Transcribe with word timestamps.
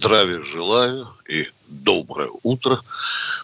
Здравия 0.00 0.40
желаю 0.44 1.08
и 1.28 1.48
доброе 1.66 2.30
утро. 2.44 2.80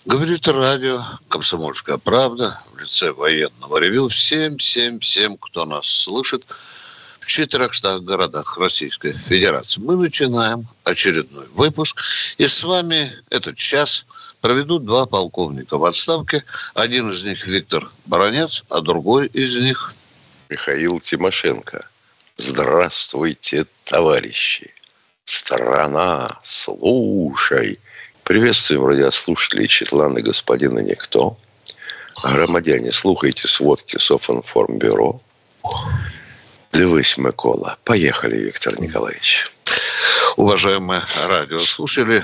Говорит 0.04 0.46
радио 0.46 1.02
«Комсомольская 1.26 1.96
правда» 1.98 2.60
в 2.72 2.78
лице 2.78 3.10
военного 3.10 3.78
ревю. 3.78 4.06
Всем, 4.06 4.56
всем, 4.58 5.00
всем, 5.00 5.36
кто 5.36 5.64
нас 5.64 5.84
слышит 5.84 6.44
в 7.18 7.26
400 7.26 7.98
городах 7.98 8.56
Российской 8.56 9.14
Федерации. 9.14 9.82
Мы 9.82 9.96
начинаем 9.96 10.68
очередной 10.84 11.48
выпуск. 11.54 12.00
И 12.38 12.46
с 12.46 12.62
вами 12.62 13.10
этот 13.30 13.56
час 13.56 14.06
проведут 14.40 14.84
два 14.84 15.06
полковника 15.06 15.76
в 15.76 15.84
отставке. 15.84 16.44
Один 16.74 17.10
из 17.10 17.24
них 17.24 17.48
Виктор 17.48 17.90
Баранец, 18.06 18.62
а 18.70 18.80
другой 18.80 19.26
из 19.26 19.56
них... 19.56 19.92
Михаил 20.48 21.00
Тимошенко. 21.00 21.84
Здравствуйте, 22.36 23.66
товарищи. 23.86 24.72
Страна, 25.24 26.38
слушай. 26.42 27.78
Приветствуем 28.24 28.84
радиослушателей 28.84 29.68
Четлана 29.68 30.20
господина 30.20 30.80
Никто. 30.80 31.38
Громадяне, 32.22 32.92
слухайте 32.92 33.48
сводки 33.48 33.96
Софинформбюро. 33.96 35.20
Дивись, 36.72 37.16
Микола. 37.16 37.78
Поехали, 37.84 38.36
Виктор 38.36 38.78
Николаевич. 38.78 39.50
Уважаемые 40.36 41.02
радиослушатели, 41.26 42.22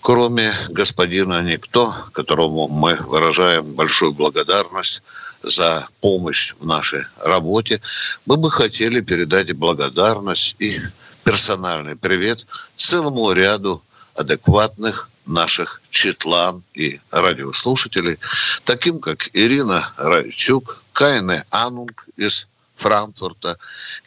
кроме 0.00 0.52
господина 0.68 1.42
Никто, 1.42 1.92
которому 2.12 2.68
мы 2.68 2.94
выражаем 2.94 3.74
большую 3.74 4.12
благодарность 4.12 5.02
за 5.42 5.88
помощь 6.00 6.54
в 6.60 6.66
нашей 6.66 7.04
работе, 7.18 7.80
мы 8.26 8.36
бы 8.36 8.48
хотели 8.50 9.00
передать 9.00 9.52
благодарность 9.52 10.56
и 10.60 10.80
персональный 11.24 11.96
привет 11.96 12.46
целому 12.76 13.32
ряду 13.32 13.82
адекватных 14.14 15.08
наших 15.26 15.80
читлан 15.90 16.62
и 16.74 17.00
радиослушателей, 17.10 18.18
таким 18.64 19.00
как 19.00 19.30
Ирина 19.32 19.92
Райчук, 19.96 20.82
Кайне 20.92 21.44
Анунг 21.50 22.06
из 22.16 22.46
Франкфурта, 22.76 23.58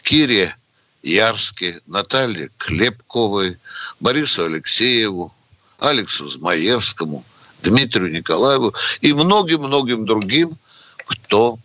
Кире 0.04 0.56
Ярски, 1.02 1.82
Наталье 1.88 2.52
Клепковой, 2.58 3.58
Борису 4.00 4.46
Алексееву, 4.46 5.34
Алексу 5.80 6.28
Змаевскому, 6.28 7.26
Дмитрию 7.64 8.12
Николаеву 8.12 8.74
и 9.02 9.12
многим-многим 9.14 10.06
другим, 10.06 10.56
кто 10.98 11.58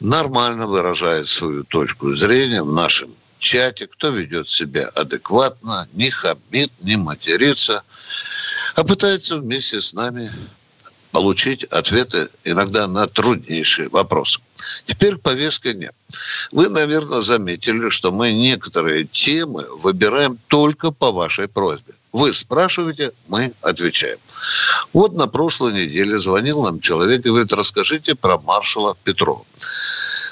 нормально 0.00 0.66
выражает 0.66 1.28
свою 1.28 1.64
точку 1.64 2.12
зрения 2.12 2.62
в 2.62 2.72
нашем 2.72 3.10
чате, 3.40 3.88
кто 3.88 4.10
ведет 4.10 4.48
себя 4.48 4.86
адекватно, 4.94 5.88
не 5.92 6.10
хамит, 6.10 6.70
не 6.80 6.96
матерится, 6.96 7.82
а 8.76 8.84
пытается 8.84 9.38
вместе 9.38 9.80
с 9.80 9.94
нами 9.94 10.30
получить 11.10 11.64
ответы 11.64 12.28
иногда 12.44 12.86
на 12.86 13.08
труднейшие 13.08 13.88
вопросы. 13.88 14.40
Теперь 14.86 15.16
повестка 15.16 15.72
нет. 15.72 15.94
Вы, 16.52 16.68
наверное, 16.68 17.20
заметили, 17.20 17.88
что 17.88 18.12
мы 18.12 18.32
некоторые 18.32 19.04
темы 19.06 19.66
выбираем 19.78 20.38
только 20.46 20.92
по 20.92 21.10
вашей 21.10 21.48
просьбе. 21.48 21.94
Вы 22.12 22.32
спрашиваете, 22.32 23.12
мы 23.28 23.52
отвечаем. 23.60 24.18
Вот 24.92 25.14
на 25.14 25.26
прошлой 25.26 25.72
неделе 25.72 26.18
звонил 26.18 26.62
нам 26.62 26.80
человек 26.80 27.20
и 27.20 27.28
говорит, 27.28 27.52
расскажите 27.52 28.14
про 28.14 28.38
маршала 28.38 28.96
Петрова. 29.04 29.44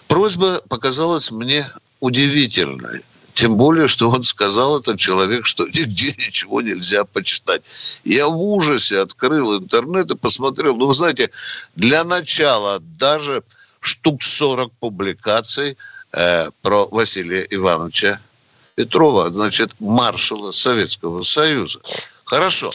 Просьба 0.09 0.61
показалась 0.69 1.31
мне 1.31 1.71
удивительной. 2.01 3.03
Тем 3.35 3.57
более, 3.57 3.87
что 3.87 4.11
он 4.11 4.25
сказал 4.25 4.81
этот 4.81 4.99
человек, 4.99 5.47
что 5.47 5.65
нигде 5.69 6.09
ничего 6.19 6.61
нельзя 6.61 7.05
почитать. 7.05 7.63
Я 8.05 8.27
в 8.27 8.41
ужасе 8.41 9.01
открыл 9.01 9.59
интернет 9.59 10.11
и 10.11 10.17
посмотрел. 10.17 10.77
Ну, 10.77 10.87
вы 10.87 10.95
знаете, 10.95 11.31
для 11.77 12.05
начала 12.05 12.81
даже 12.81 13.43
штук 13.81 14.23
40 14.23 14.73
публикаций 14.81 15.77
э, 16.13 16.51
про 16.63 16.87
Василия 16.87 17.47
Ивановича 17.51 18.21
Петрова, 18.75 19.31
значит, 19.31 19.71
маршала 19.81 20.53
Советского 20.53 21.23
Союза. 21.23 21.81
Хорошо. 22.25 22.71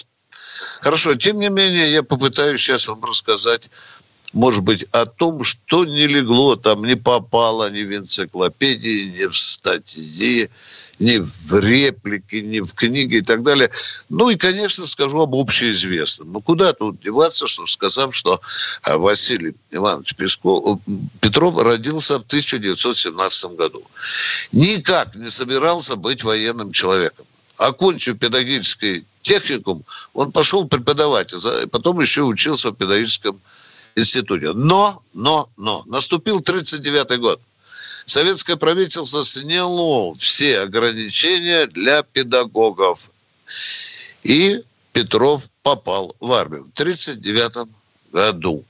Хорошо. 0.82 1.16
Тем 1.16 1.40
не 1.40 1.50
менее, 1.50 1.92
я 1.92 2.04
попытаюсь 2.04 2.62
сейчас 2.62 2.88
вам 2.88 3.04
рассказать 3.04 3.70
может 4.34 4.64
быть, 4.64 4.84
о 4.92 5.06
том, 5.06 5.44
что 5.44 5.86
не 5.86 6.08
легло, 6.08 6.56
там 6.56 6.84
не 6.84 6.96
попало 6.96 7.70
ни 7.70 7.84
в 7.84 7.96
энциклопедии, 7.96 9.14
ни 9.20 9.26
в 9.28 9.36
статьи, 9.36 10.50
ни 11.00 11.18
в 11.18 11.60
реплики, 11.60 12.38
ни 12.38 12.60
в 12.60 12.74
книги 12.74 13.18
и 13.18 13.22
так 13.22 13.44
далее. 13.44 13.70
Ну 14.10 14.30
и, 14.30 14.36
конечно, 14.36 14.88
скажу 14.88 15.22
об 15.22 15.36
общеизвестном. 15.36 16.34
Ну 16.34 16.42
куда 16.42 16.74
тут 16.74 17.00
деваться, 17.00 17.48
что 17.48 17.66
сказав, 17.68 18.16
что 18.16 18.42
а, 18.82 18.98
Василий 18.98 19.56
Иванович 19.72 20.16
Песков, 20.16 20.80
Петров 21.22 21.62
родился 21.62 22.20
в 22.20 22.24
1917 22.24 23.52
году. 23.52 23.84
Никак 24.52 25.16
не 25.16 25.30
собирался 25.30 25.96
быть 25.96 26.24
военным 26.24 26.72
человеком. 26.72 27.26
Окончив 27.58 28.18
педагогический 28.18 29.06
техникум, 29.22 29.84
он 30.14 30.32
пошел 30.32 30.68
преподавать, 30.68 31.34
а 31.34 31.68
потом 31.68 32.02
еще 32.02 32.24
учился 32.24 32.72
в 32.72 32.76
педагогическом. 32.76 33.40
Но, 34.54 35.04
но, 35.14 35.50
но, 35.58 35.84
наступил 35.86 36.42
39 36.42 37.20
год. 37.20 37.42
Советское 38.06 38.58
правительство 38.58 39.24
сняло 39.24 40.14
все 40.16 40.60
ограничения 40.60 41.68
для 41.68 42.04
педагогов. 42.04 43.10
И 44.24 44.62
Петров 44.94 45.44
попал 45.62 46.16
в 46.20 46.32
армию 46.34 46.66
в 46.66 46.80
1939 46.80 47.70
году. 48.12 48.64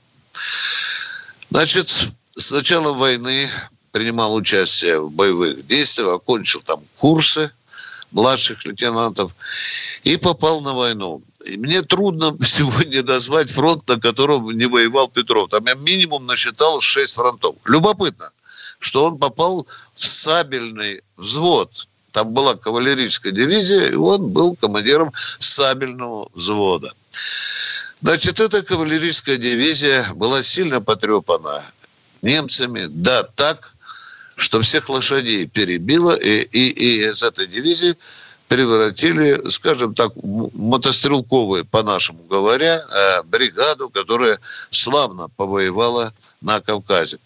Значит, 1.50 1.90
с 2.36 2.50
начала 2.50 2.92
войны 2.92 3.48
принимал 3.92 4.34
участие 4.34 5.00
в 5.00 5.10
боевых 5.10 5.66
действиях, 5.66 6.08
окончил 6.08 6.60
там 6.62 6.82
курсы 6.98 7.50
младших 8.10 8.64
лейтенантов 8.64 9.32
и 10.02 10.16
попал 10.16 10.62
на 10.62 10.72
войну. 10.72 11.22
Мне 11.50 11.82
трудно 11.82 12.36
сегодня 12.44 13.02
назвать 13.02 13.50
фронт, 13.50 13.86
на 13.88 14.00
котором 14.00 14.50
не 14.50 14.66
воевал 14.66 15.08
Петров. 15.08 15.50
Там 15.50 15.66
я 15.66 15.74
минимум 15.74 16.26
насчитал 16.26 16.80
6 16.80 17.14
фронтов. 17.14 17.56
Любопытно, 17.66 18.30
что 18.78 19.06
он 19.06 19.18
попал 19.18 19.66
в 19.94 20.06
сабельный 20.06 21.02
взвод. 21.16 21.70
Там 22.12 22.32
была 22.32 22.54
кавалерийская 22.54 23.32
дивизия, 23.32 23.90
и 23.90 23.94
он 23.94 24.28
был 24.28 24.54
командиром 24.54 25.12
сабельного 25.40 26.28
взвода. 26.32 26.92
Значит, 28.02 28.38
эта 28.38 28.62
кавалерийская 28.62 29.36
дивизия 29.36 30.06
была 30.14 30.42
сильно 30.42 30.80
потрепана 30.80 31.60
немцами. 32.22 32.86
Да, 32.88 33.22
так, 33.22 33.72
что 34.36 34.60
всех 34.60 34.88
лошадей 34.88 35.46
перебило, 35.46 36.14
и, 36.14 36.42
и, 36.42 36.68
и 36.68 37.08
из 37.08 37.22
этой 37.22 37.46
дивизии 37.46 37.96
превратили, 38.48 39.48
скажем 39.48 39.94
так, 39.94 40.12
мотострелковые, 40.22 41.64
по-нашему 41.64 42.22
говоря, 42.24 42.84
э, 42.88 43.22
бригаду, 43.24 43.88
которая 43.88 44.38
славно 44.70 45.28
повоевала 45.36 46.12
на 46.40 46.60
Кавказе. 46.60 47.18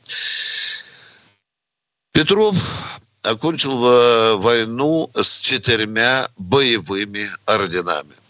Петров 2.13 2.57
окончил 3.23 3.85
э, 3.85 4.35
войну 4.37 5.11
с 5.15 5.41
четырьмя 5.41 6.29
боевыми 6.37 7.29
орденами– 7.47 8.15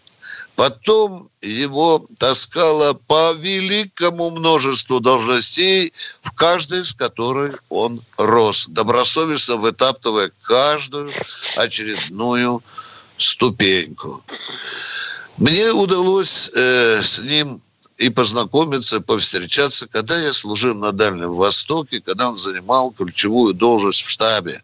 Потом 0.59 1.31
его 1.41 2.05
таскало 2.19 2.93
по 2.93 3.33
великому 3.33 4.31
множеству 4.31 4.99
должностей, 4.99 5.93
в 6.21 6.33
каждой 6.33 6.81
из 6.81 6.95
которых 6.95 7.63
он 7.69 8.01
рос, 8.17 8.67
добросовестно 8.67 9.55
вытаптывая 9.55 10.33
каждую 10.43 11.13
очередную 11.57 12.61
ступеньку. 13.19 14.23
Мне 15.37 15.71
удалось 15.73 16.51
э, 16.55 17.01
с 17.03 17.21
ним 17.21 17.61
и 17.97 18.09
познакомиться, 18.09 19.01
повстречаться, 19.01 19.87
когда 19.87 20.19
я 20.19 20.33
служил 20.33 20.75
на 20.75 20.93
Дальнем 20.93 21.33
Востоке, 21.33 22.01
когда 22.01 22.29
он 22.29 22.37
занимал 22.37 22.91
ключевую 22.93 23.55
должность 23.55 24.03
в 24.03 24.09
штабе. 24.09 24.63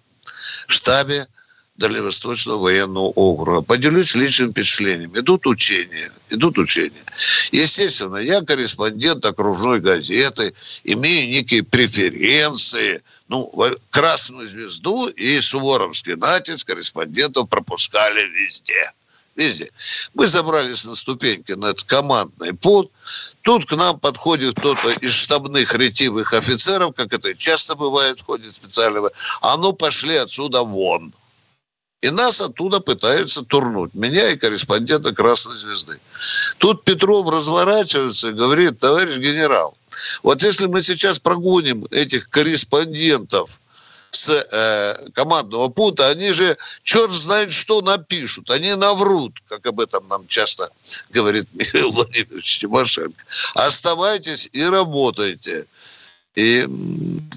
В 0.67 0.73
штабе 0.73 1.27
Дальневосточного 1.77 2.59
военного 2.59 3.07
округа. 3.07 3.61
Поделюсь 3.61 4.15
личным 4.15 4.53
впечатлением. 4.53 5.19
Идут 5.19 5.45
учения, 5.45 6.09
идут 6.31 6.57
учения. 6.57 7.05
Естественно, 7.51 8.19
я 8.19 8.43
корреспондент 8.43 9.27
окружной 9.27 9.81
газеты, 9.81 10.55
имею 10.85 11.29
некие 11.29 11.65
преференции. 11.65 13.03
Ну, 13.27 13.53
Красную 13.91 14.47
Звезду 14.47 15.09
и 15.09 15.41
Суворовский 15.41 16.15
натиск 16.15 16.69
корреспондентов 16.69 17.49
пропускали 17.49 18.23
везде. 18.23 18.93
Везде. 19.35 19.69
Мы 20.15 20.29
забрались 20.29 20.85
на 20.85 20.95
ступеньки 20.95 21.53
на 21.53 21.71
этот 21.71 21.83
командный 21.83 22.55
пункт. 22.55 22.93
Тут 23.43 23.67
к 23.67 23.73
нам 23.75 23.99
подходит 23.99 24.55
кто-то 24.55 24.91
из 24.91 25.13
штабных 25.13 25.75
ретивых 25.75 26.35
офицеров, 26.35 26.95
как 26.95 27.13
это 27.13 27.35
часто 27.35 27.75
бывает, 27.75 28.21
ходит 28.21 28.55
специально. 28.55 29.11
А 29.41 29.57
ну, 29.57 29.73
пошли 29.73 30.15
отсюда 30.15 30.63
вон. 30.63 31.13
И 32.05 32.11
нас 32.11 32.43
оттуда 32.43 32.81
пытаются 32.81 33.43
турнуть. 33.43 33.95
Меня 33.95 34.29
и 34.29 34.37
корреспондента 34.37 35.15
Красной 35.15 35.55
Звезды. 35.55 35.99
Тут 36.59 36.85
Петров 36.85 37.27
разворачивается 37.31 38.29
и 38.29 38.33
говорит, 38.33 38.79
товарищ 38.79 39.17
генерал, 39.17 39.75
вот 40.23 40.43
если 40.43 40.67
мы 40.67 40.83
сейчас 40.83 41.19
прогоним 41.19 41.87
этих 41.91 42.29
корреспондентов 42.29 43.59
с 44.11 44.29
э, 44.31 45.09
командного 45.15 45.71
пункта, 45.71 46.09
они 46.09 46.33
же 46.33 46.59
черт 46.83 47.11
знает 47.11 47.51
что 47.53 47.81
напишут. 47.81 48.51
Они 48.51 48.75
наврут, 48.75 49.41
как 49.49 49.65
об 49.65 49.81
этом 49.81 50.07
нам 50.09 50.27
часто 50.27 50.69
говорит 51.09 51.49
Михаил 51.55 51.91
Владимирович 51.91 52.59
Тимошенко. 52.59 53.25
Оставайтесь 53.55 54.51
и 54.53 54.63
работайте. 54.63 55.65
И, 56.35 56.67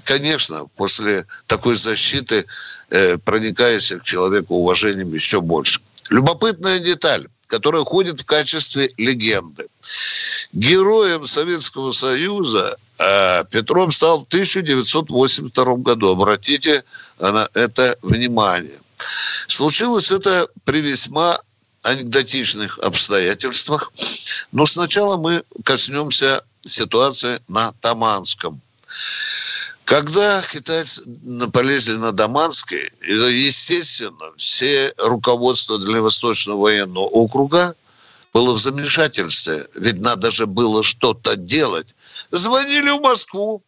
конечно, 0.04 0.66
после 0.76 1.26
такой 1.46 1.76
защиты 1.76 2.46
э, 2.90 3.16
проникаешься 3.18 3.98
к 3.98 4.04
человеку 4.04 4.56
уважением 4.56 5.12
еще 5.14 5.40
больше. 5.40 5.80
Любопытная 6.10 6.80
деталь, 6.80 7.28
которая 7.46 7.84
ходит 7.84 8.20
в 8.20 8.26
качестве 8.26 8.90
легенды. 8.96 9.66
Героем 10.52 11.26
Советского 11.26 11.92
Союза 11.92 12.76
э, 12.98 13.44
Петров 13.50 13.94
стал 13.94 14.20
в 14.20 14.24
1982 14.24 15.76
году. 15.76 16.08
Обратите 16.10 16.82
на 17.20 17.48
это 17.54 17.96
внимание. 18.02 18.80
Случилось 19.46 20.10
это 20.10 20.48
при 20.64 20.80
весьма 20.80 21.40
анекдотичных 21.82 22.78
обстоятельствах. 22.80 23.92
Но 24.50 24.66
сначала 24.66 25.16
мы 25.16 25.44
коснемся 25.64 26.42
ситуации 26.60 27.40
на 27.48 27.72
Таманском. 27.80 28.60
Когда 29.84 30.42
китайцы 30.42 31.02
полезли 31.52 31.94
на 31.94 32.12
Даманский, 32.12 32.90
естественно, 33.00 34.32
все 34.36 34.92
руководство 34.98 35.78
Дальневосточного 35.78 36.60
военного 36.60 37.04
округа 37.04 37.74
было 38.34 38.52
в 38.52 38.58
замешательстве. 38.58 39.66
Ведь 39.74 40.00
надо 40.00 40.30
же 40.30 40.46
было 40.46 40.82
что-то 40.82 41.36
делать. 41.36 41.94
Звонили 42.30 42.90
в 42.90 43.00
Москву, 43.00 43.62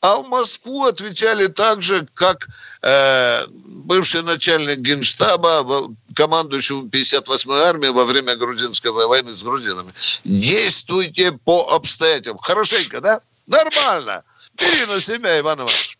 а 0.00 0.16
в 0.16 0.28
Москву 0.28 0.86
отвечали 0.86 1.46
так 1.48 1.82
же, 1.82 2.08
как 2.14 2.48
э, 2.82 3.46
бывший 3.50 4.22
начальник 4.22 4.78
генштаба, 4.78 5.90
командующий 6.14 6.76
58-й 6.76 7.60
армией 7.60 7.92
во 7.92 8.04
время 8.04 8.36
грузинской 8.36 8.92
войны 8.92 9.34
с 9.34 9.42
грузинами. 9.42 9.92
Действуйте 10.24 11.32
по 11.32 11.74
обстоятельствам. 11.74 12.38
Хорошенько, 12.38 13.00
да? 13.00 13.20
Нормально. 13.46 14.24
Бери 14.60 14.86
на 14.86 15.00
себя, 15.00 15.38
Иван 15.40 15.58
Иванович. 15.58 15.98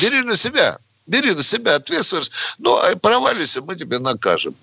Бери 0.00 0.22
на 0.22 0.36
себя. 0.36 0.78
Бери 1.06 1.34
на 1.34 1.42
себя 1.42 1.76
ответственность. 1.76 2.32
Ну, 2.58 2.76
а 2.76 2.96
провалишься, 2.96 3.62
мы 3.62 3.76
тебе 3.76 3.98
накажем. 3.98 4.54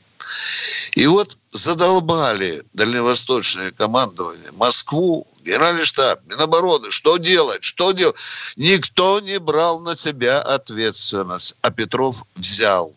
И 0.94 1.06
вот 1.08 1.38
задолбали 1.52 2.64
дальневосточное 2.74 3.72
командование, 3.72 4.52
Москву, 4.54 5.28
генеральный 5.44 5.86
штаб, 5.86 6.22
Минобороны, 6.26 6.92
что 6.92 7.18
делать, 7.18 7.64
что 7.64 7.92
делать. 7.92 8.16
Никто 8.56 9.20
не 9.20 9.40
брал 9.40 9.80
на 9.82 9.96
себя 9.96 10.42
ответственность, 10.42 11.56
а 11.62 11.70
Петров 11.70 12.24
взял. 12.36 12.94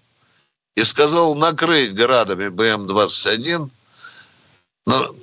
И 0.77 0.85
сказал 0.85 1.35
накрыть 1.35 1.95
градами 1.95 2.49
БМ-21 2.49 3.69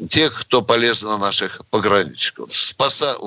тех, 0.10 0.42
кто 0.42 0.62
полез 0.62 1.04
на 1.04 1.18
наших 1.18 1.62
пограничников. 1.70 2.56
Спаса, 2.56 3.18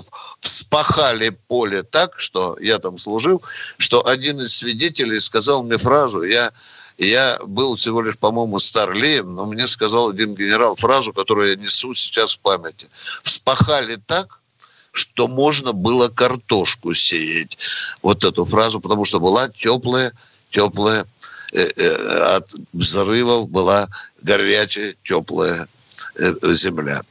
вспахали 0.41 1.31
поле 1.31 1.83
так, 1.83 2.19
что 2.19 2.57
я 2.61 2.79
там 2.79 2.99
служил, 2.99 3.43
что 3.77 4.07
один 4.07 4.41
из 4.41 4.57
свидетелей 4.57 5.21
сказал 5.21 5.65
мне 5.65 5.79
фразу, 5.79 6.23
я, 6.23 6.53
я 6.97 7.39
был 7.45 7.75
всего 7.75 8.03
лишь, 8.03 8.19
по-моему, 8.19 8.59
старлеем, 8.59 9.35
но 9.35 9.47
мне 9.47 9.67
сказал 9.67 10.11
один 10.11 10.35
генерал 10.35 10.77
фразу, 10.77 11.13
которую 11.13 11.51
я 11.51 11.57
несу 11.57 11.95
сейчас 11.95 12.35
в 12.35 12.41
памяти. 12.41 12.89
Вспахали 13.23 13.99
так, 14.07 14.41
что 14.93 15.29
можно 15.29 15.73
было 15.73 16.09
картошку 16.09 16.95
сеять. 16.95 17.59
Вот 18.03 18.25
эту 18.25 18.45
фразу, 18.45 18.81
потому 18.81 19.05
что 19.05 19.21
была 19.21 19.49
теплая, 19.49 20.13
теплая, 20.51 21.07
э, 21.53 21.69
э, 21.77 22.37
от 22.37 22.55
взрывов 22.73 23.49
была 23.49 23.89
горячая, 24.23 24.97
теплая 25.03 25.69
земля. 26.17 27.03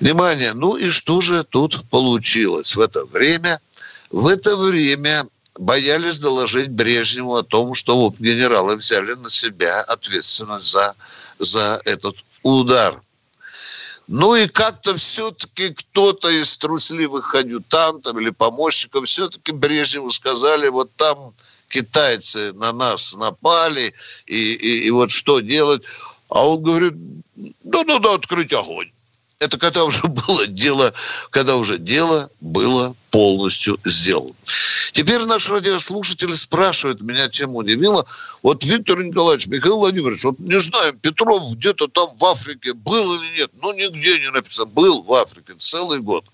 Внимание, 0.00 0.52
ну 0.52 0.76
и 0.76 0.90
что 0.90 1.20
же 1.20 1.44
тут 1.44 1.88
получилось 1.90 2.76
в 2.76 2.80
это 2.80 3.04
время? 3.04 3.60
В 4.10 4.26
это 4.26 4.56
время 4.56 5.26
боялись 5.58 6.18
доложить 6.18 6.70
Брежневу 6.70 7.36
о 7.36 7.42
том, 7.42 7.74
что 7.74 8.14
генералы 8.18 8.76
взяли 8.76 9.14
на 9.14 9.30
себя 9.30 9.80
ответственность 9.80 10.70
за, 10.70 10.94
за 11.38 11.80
этот 11.84 12.16
удар. 12.42 13.00
Ну 14.08 14.36
и 14.36 14.46
как-то 14.46 14.94
все-таки 14.94 15.70
кто-то 15.70 16.28
из 16.28 16.56
трусливых 16.58 17.34
адъютантов 17.34 18.16
или 18.16 18.30
помощников 18.30 19.06
все-таки 19.06 19.50
Брежневу 19.50 20.10
сказали, 20.10 20.68
вот 20.68 20.90
там 20.96 21.32
китайцы 21.68 22.52
на 22.52 22.72
нас 22.72 23.16
напали, 23.16 23.94
и, 24.26 24.52
и, 24.52 24.86
и 24.86 24.90
вот 24.90 25.10
что 25.10 25.40
делать. 25.40 25.82
А 26.28 26.48
он 26.48 26.62
говорит, 26.62 26.94
да 27.64 27.84
надо 27.84 28.14
открыть 28.14 28.52
огонь. 28.52 28.90
Это 29.38 29.58
когда 29.58 29.84
уже 29.84 30.02
было 30.08 30.46
дело, 30.46 30.92
когда 31.30 31.56
уже 31.56 31.78
дело 31.78 32.30
было 32.40 32.94
полностью 33.10 33.78
сделано. 33.84 34.34
Теперь 34.92 35.24
наш 35.26 35.48
радиослушатель 35.50 36.34
спрашивает 36.34 37.02
меня, 37.02 37.28
чем 37.28 37.54
удивило. 37.54 38.06
Вот 38.42 38.64
Виктор 38.64 39.02
Николаевич, 39.02 39.46
Михаил 39.46 39.76
Владимирович, 39.76 40.24
вот 40.24 40.38
не 40.38 40.58
знаю, 40.58 40.94
Петров 40.94 41.52
где-то 41.52 41.88
там 41.88 42.16
в 42.16 42.24
Африке 42.24 42.72
был 42.72 43.20
или 43.20 43.36
нет. 43.36 43.50
Ну, 43.60 43.74
нигде 43.74 44.18
не 44.20 44.30
написано. 44.30 44.66
Был 44.66 45.02
в 45.02 45.12
Африке 45.12 45.54
целый 45.58 46.00
год. 46.00 46.24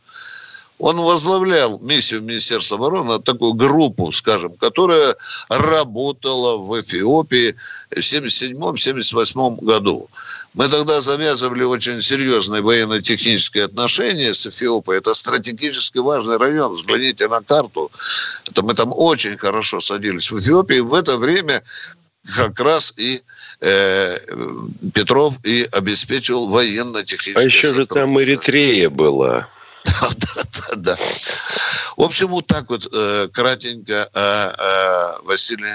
Он 0.78 0.96
возглавлял 0.96 1.78
миссию 1.78 2.22
Министерства 2.22 2.76
обороны, 2.76 3.20
такую 3.20 3.54
группу, 3.54 4.10
скажем, 4.10 4.54
которая 4.54 5.16
работала 5.48 6.56
в 6.56 6.80
Эфиопии 6.80 7.54
в 7.90 7.98
1977-1978 7.98 9.64
году. 9.64 10.08
Мы 10.54 10.68
тогда 10.68 11.00
завязывали 11.00 11.62
очень 11.62 12.00
серьезные 12.00 12.60
военно-технические 12.60 13.64
отношения 13.64 14.34
с 14.34 14.46
Эфиопией. 14.46 14.98
Это 14.98 15.14
стратегически 15.14 15.98
важный 15.98 16.36
район. 16.36 16.72
Взгляните 16.72 17.28
на 17.28 17.40
карту. 17.40 17.90
Это 18.50 18.62
мы 18.62 18.74
там 18.74 18.92
очень 18.92 19.36
хорошо 19.38 19.80
садились 19.80 20.30
в 20.30 20.38
Эфиопии. 20.38 20.80
В 20.80 20.92
это 20.92 21.16
время 21.16 21.62
как 22.36 22.60
раз 22.60 22.92
и 22.98 23.22
э, 23.60 24.18
Петров 24.92 25.38
и 25.44 25.66
обеспечивал 25.72 26.48
военно-техническое 26.48 27.42
А 27.42 27.46
еще 27.46 27.74
же 27.74 27.86
там 27.86 28.20
Эритрея 28.20 28.90
была. 28.90 29.48
Да, 29.84 30.08
да, 30.16 30.76
да. 30.76 30.96
В 31.96 32.02
общем, 32.02 32.28
вот 32.28 32.46
так 32.46 32.70
вот 32.70 32.88
э, 32.92 33.28
кратенько 33.32 34.08
Василий 35.24 35.72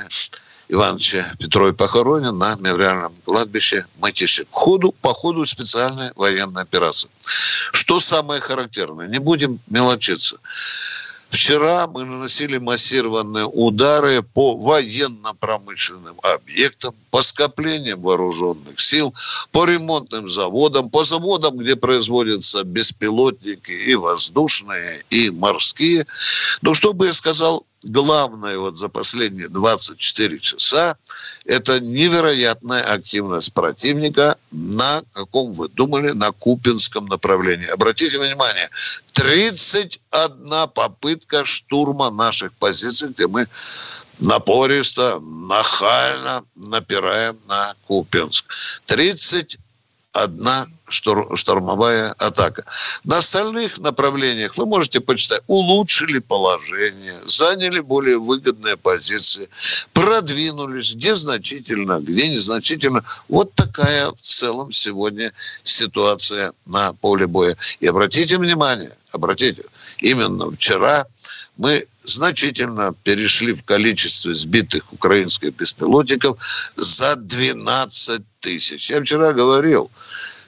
Ивановича 0.69 1.25
Петрове 1.39 1.73
похоронен 1.73 2.37
на 2.37 2.55
мемориальном 2.55 3.13
кладбище 3.25 3.85
Матиши. 3.99 4.43
К 4.45 4.53
ходу, 4.53 4.91
по 5.01 5.13
ходу 5.13 5.45
специальной 5.45 6.11
военной 6.15 6.61
операции. 6.61 7.09
Что 7.71 7.99
самое 7.99 8.41
характерное? 8.41 9.07
Не 9.07 9.19
будем 9.19 9.59
мелочиться. 9.67 10.37
Вчера 11.29 11.87
мы 11.87 12.05
наносили 12.05 12.57
массированные 12.57 13.45
удары 13.45 14.21
по 14.21 14.55
военно-промышленным 14.55 16.15
объектам, 16.23 16.95
по 17.11 17.21
скоплениям 17.21 18.01
вооруженных 18.01 18.79
сил, 18.79 19.13
по 19.51 19.65
ремонтным 19.65 20.29
заводам, 20.29 20.89
по 20.89 21.03
заводам, 21.03 21.57
где 21.57 21.75
производятся 21.75 22.63
беспилотники 22.63 23.71
и 23.71 23.95
воздушные, 23.95 25.03
и 25.09 25.29
морские. 25.29 26.05
Но 26.61 26.73
что 26.73 26.93
бы 26.93 27.07
я 27.07 27.13
сказал 27.13 27.65
главное 27.87 28.57
вот 28.57 28.77
за 28.77 28.89
последние 28.89 29.49
24 29.49 30.39
часа– 30.39 30.97
это 31.45 31.79
невероятная 31.79 32.83
активность 32.83 33.53
противника 33.53 34.37
на 34.51 35.03
каком 35.13 35.53
вы 35.53 35.69
думали, 35.69 36.11
на 36.11 36.31
Купинском 36.31 37.05
направлении. 37.05 37.67
Обратите 37.67 38.19
внимание, 38.19 38.69
31 39.13 40.69
попытка 40.73 41.45
штурма 41.45 42.09
наших 42.09 42.53
позиций, 42.53 43.09
где 43.09 43.27
мы 43.27 43.47
напористо, 44.19 45.19
нахально 45.19 46.43
напираем 46.55 47.39
на 47.47 47.75
Купинск. 47.85 48.45
30 48.85 49.57
одна 50.17 50.67
штурмовая 50.89 52.13
атака. 52.13 52.63
На 53.03 53.17
остальных 53.17 53.77
направлениях 53.79 54.57
вы 54.57 54.65
можете 54.65 55.01
почитать, 55.01 55.41
улучшили 55.47 56.19
положение, 56.19 57.15
заняли 57.25 57.79
более 57.79 58.17
выгодные 58.17 58.77
позиции, 58.77 59.49
продвинулись, 59.93 60.95
где 60.95 61.15
значительно, 61.15 61.99
где 61.99 62.29
незначительно. 62.29 63.03
Вот 63.27 63.53
такая 63.53 64.11
в 64.11 64.21
целом 64.21 64.71
сегодня 64.71 65.33
ситуация 65.63 66.53
на 66.65 66.93
поле 66.93 67.27
боя. 67.27 67.57
И 67.81 67.87
обратите 67.87 68.37
внимание, 68.37 68.91
обратите, 69.11 69.63
именно 69.99 70.49
вчера 70.51 71.05
мы 71.57 71.85
значительно 72.07 72.93
перешли 73.03 73.53
в 73.53 73.63
количестве 73.63 74.33
сбитых 74.33 74.93
украинских 74.93 75.53
беспилотников 75.55 76.37
за 76.75 77.15
12 77.15 78.21
тысяч. 78.39 78.89
Я 78.89 79.01
вчера 79.01 79.33
говорил, 79.33 79.91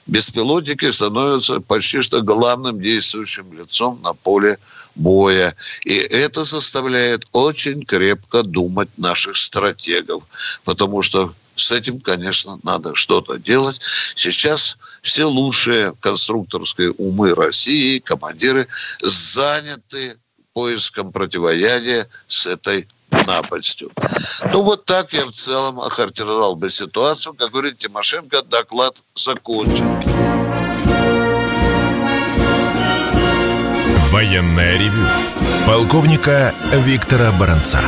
беспилотники 0.06 0.90
становятся 0.90 1.60
почти 1.60 2.00
что 2.00 2.22
главным 2.22 2.80
действующим 2.80 3.52
лицом 3.52 4.00
на 4.02 4.14
поле 4.14 4.58
боя. 4.94 5.54
И 5.84 5.94
это 5.94 6.44
заставляет 6.44 7.26
очень 7.32 7.84
крепко 7.84 8.42
думать 8.42 8.88
наших 8.96 9.36
стратегов. 9.36 10.24
Потому 10.64 11.02
что 11.02 11.34
с 11.56 11.72
этим, 11.72 12.00
конечно, 12.00 12.58
надо 12.62 12.94
что-то 12.94 13.38
делать. 13.38 13.80
Сейчас 14.14 14.78
все 15.02 15.24
лучшие 15.24 15.92
конструкторские 16.00 16.92
умы 16.92 17.34
России, 17.34 17.98
командиры, 17.98 18.66
заняты 19.02 20.16
поиском 20.52 21.12
противоядия 21.12 22.06
с 22.26 22.46
этой 22.46 22.86
напастью. 23.26 23.90
Ну, 24.52 24.62
вот 24.62 24.84
так 24.84 25.12
я 25.12 25.26
в 25.26 25.32
целом 25.32 25.80
охарактеризовал 25.80 26.56
бы 26.56 26.70
ситуацию. 26.70 27.34
Как 27.34 27.50
говорит 27.50 27.78
Тимошенко, 27.78 28.42
доклад 28.42 29.02
закончен. 29.14 29.88
Военная 34.10 34.76
ревю. 34.78 35.06
Полковника 35.66 36.54
Виктора 36.72 37.30
Баранца. 37.32 37.80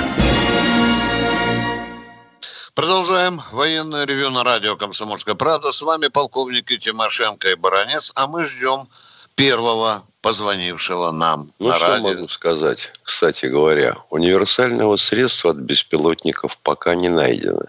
Продолжаем 2.75 3.41
военное 3.51 4.07
ревю 4.07 4.31
на 4.31 4.45
радио 4.45 4.77
«Комсомольская 4.77 5.35
правда». 5.35 5.73
С 5.73 5.83
вами 5.83 6.09
полковник 6.09 6.67
Тимошенко 6.67 7.51
и 7.51 7.55
Баранец, 7.55 8.13
а 8.15 8.27
мы 8.27 8.45
ждем 8.45 8.89
первого 9.35 10.03
позвонившего 10.21 11.11
нам 11.11 11.51
ну, 11.59 11.69
на 11.69 11.77
что 11.77 11.89
радио. 11.89 12.09
могу 12.09 12.29
сказать? 12.29 12.93
Кстати 13.03 13.47
говоря, 13.47 13.97
универсального 14.11 14.97
средства 14.97 15.51
от 15.51 15.59
беспилотников 15.59 16.57
пока 16.59 16.95
не 16.95 17.09
найдено. 17.09 17.65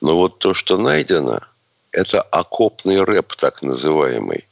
Но 0.00 0.16
вот 0.16 0.38
то, 0.38 0.52
что 0.52 0.76
найдено, 0.76 1.40
это 1.90 2.20
окопный 2.20 3.02
рэп, 3.02 3.34
так 3.36 3.62
называемый. 3.62 4.46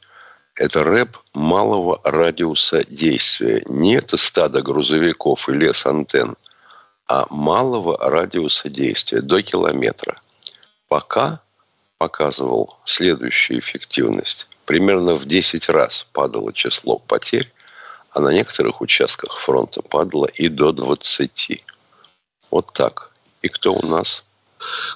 Это 0.55 0.83
рэп 0.83 1.17
малого 1.33 1.99
радиуса 2.03 2.83
действия. 2.83 3.63
Не 3.67 3.95
это 3.95 4.17
стадо 4.17 4.61
грузовиков 4.61 5.49
и 5.49 5.53
лес 5.53 5.85
антенн, 5.85 6.35
а 7.07 7.25
малого 7.29 7.97
радиуса 7.97 8.69
действия, 8.69 9.21
до 9.21 9.41
километра. 9.41 10.19
Пока 10.89 11.41
показывал 12.03 12.75
следующую 12.83 13.59
эффективность 13.59 14.47
примерно 14.65 15.13
в 15.15 15.25
10 15.25 15.69
раз 15.69 16.05
падало 16.11 16.51
число 16.51 16.99
потерь, 16.99 17.49
а 18.11 18.19
на 18.19 18.33
некоторых 18.33 18.81
участках 18.81 19.37
фронта 19.37 19.81
падало 19.81 20.25
и 20.25 20.49
до 20.49 20.73
20. 20.73 21.63
Вот 22.51 22.73
так. 22.73 23.11
И 23.41 23.47
кто 23.47 23.73
у 23.73 23.85
нас? 23.85 24.23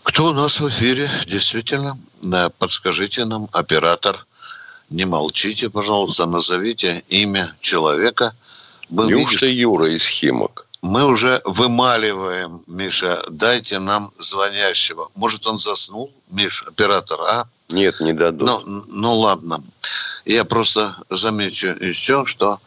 Кто 0.03 0.25
у 0.25 0.33
нас 0.33 0.59
в 0.59 0.67
эфире, 0.67 1.09
действительно? 1.25 1.97
Да, 2.23 2.49
подскажите 2.49 3.23
нам, 3.23 3.47
оператор. 3.53 4.25
Не 4.89 5.05
молчите, 5.05 5.69
пожалуйста, 5.69 6.25
назовите 6.25 7.03
имя 7.07 7.55
человека. 7.61 8.35
Был 8.89 9.09
Неужто. 9.09 9.45
Юра 9.45 9.95
из 9.95 10.05
Химок? 10.05 10.66
Мы 10.81 11.05
уже 11.05 11.41
вымаливаем, 11.43 12.63
Миша, 12.67 13.23
дайте 13.29 13.79
нам 13.79 14.11
звонящего. 14.19 15.09
Может, 15.15 15.47
он 15.47 15.57
заснул, 15.57 16.13
Миша, 16.29 16.65
оператор, 16.67 17.19
а? 17.21 17.47
Нет, 17.69 17.99
не 17.99 18.13
дадут. 18.13 18.47
Ну, 18.47 18.83
ну 18.87 19.13
ладно. 19.19 19.63
Я 20.25 20.45
просто 20.45 20.95
замечу 21.09 21.69
еще, 21.69 22.25
что 22.25 22.59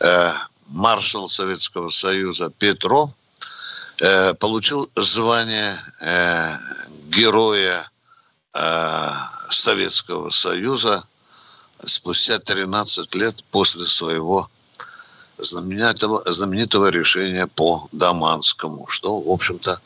э, 0.00 0.32
маршал 0.68 1.28
Советского 1.28 1.88
Союза 1.88 2.50
Петров 2.50 3.10
э, 4.00 4.34
получил 4.34 4.88
звание 4.94 5.76
э, 6.00 6.56
героя 7.08 7.90
э, 8.54 9.10
Советского 9.50 10.30
Союза 10.30 11.04
спустя 11.84 12.38
13 12.38 13.14
лет 13.14 13.44
после 13.50 13.86
своего 13.86 14.48
знаменитого, 15.38 16.22
знаменитого 16.26 16.88
решения 16.88 17.46
по 17.46 17.88
Даманскому, 17.92 18.86
что, 18.88 19.20
в 19.20 19.30
общем-то, 19.30 19.80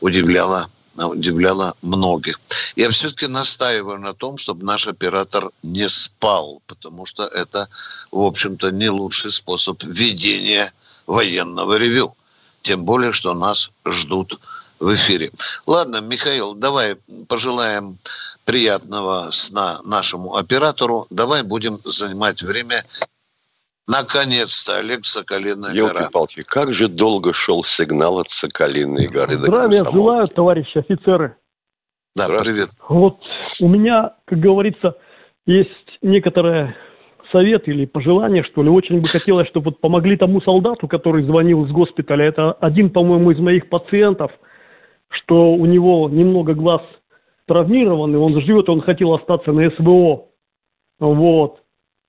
удивляло 0.00 0.68
удивляло 0.96 1.74
многих. 1.82 2.40
Я 2.76 2.90
все-таки 2.90 3.26
настаиваю 3.26 3.98
на 3.98 4.12
том, 4.12 4.36
чтобы 4.36 4.66
наш 4.66 4.86
оператор 4.86 5.50
не 5.62 5.88
спал, 5.88 6.60
потому 6.66 7.06
что 7.06 7.24
это, 7.24 7.68
в 8.10 8.20
общем-то, 8.20 8.70
не 8.70 8.90
лучший 8.90 9.30
способ 9.30 9.82
ведения 9.84 10.70
военного 11.06 11.78
ревю. 11.78 12.14
Тем 12.62 12.84
более, 12.84 13.12
что 13.12 13.34
нас 13.34 13.72
ждут 13.86 14.38
в 14.78 14.92
эфире. 14.94 15.30
Ладно, 15.66 16.00
Михаил, 16.00 16.54
давай 16.54 16.96
пожелаем 17.28 17.98
приятного 18.44 19.30
сна 19.30 19.80
нашему 19.84 20.36
оператору. 20.36 21.06
Давай 21.10 21.42
будем 21.42 21.76
занимать 21.76 22.42
время 22.42 22.84
Наконец-то, 23.88 24.78
Олег 24.78 25.04
Соколиная 25.04 25.74
гора. 25.74 26.08
палки 26.12 26.42
как 26.42 26.72
же 26.72 26.88
долго 26.88 27.32
шел 27.32 27.64
сигнал 27.64 28.18
от 28.18 28.30
Соколиной 28.30 29.08
горы 29.08 29.34
Здравия 29.34 29.84
желаю, 29.84 30.26
товарищи 30.28 30.78
офицеры. 30.78 31.36
Да, 32.14 32.28
привет. 32.28 32.70
Вот 32.88 33.18
у 33.60 33.68
меня, 33.68 34.14
как 34.26 34.38
говорится, 34.38 34.96
есть 35.46 35.98
некоторые 36.02 36.76
совет 37.32 37.66
или 37.66 37.86
пожелание, 37.86 38.44
что 38.44 38.62
ли. 38.62 38.68
Очень 38.68 39.00
бы 39.00 39.08
хотелось, 39.08 39.48
чтобы 39.48 39.70
вот 39.70 39.80
помогли 39.80 40.16
тому 40.16 40.40
солдату, 40.42 40.86
который 40.86 41.24
звонил 41.24 41.64
из 41.64 41.72
госпиталя. 41.72 42.26
Это 42.26 42.52
один, 42.52 42.90
по-моему, 42.90 43.32
из 43.32 43.38
моих 43.38 43.68
пациентов, 43.68 44.30
что 45.08 45.52
у 45.54 45.66
него 45.66 46.08
немного 46.08 46.54
глаз 46.54 46.82
травмирован, 47.46 48.14
и 48.14 48.18
он 48.18 48.40
живет, 48.42 48.68
он 48.68 48.82
хотел 48.82 49.14
остаться 49.14 49.50
на 49.52 49.70
СВО. 49.70 50.26
Вот. 51.00 51.62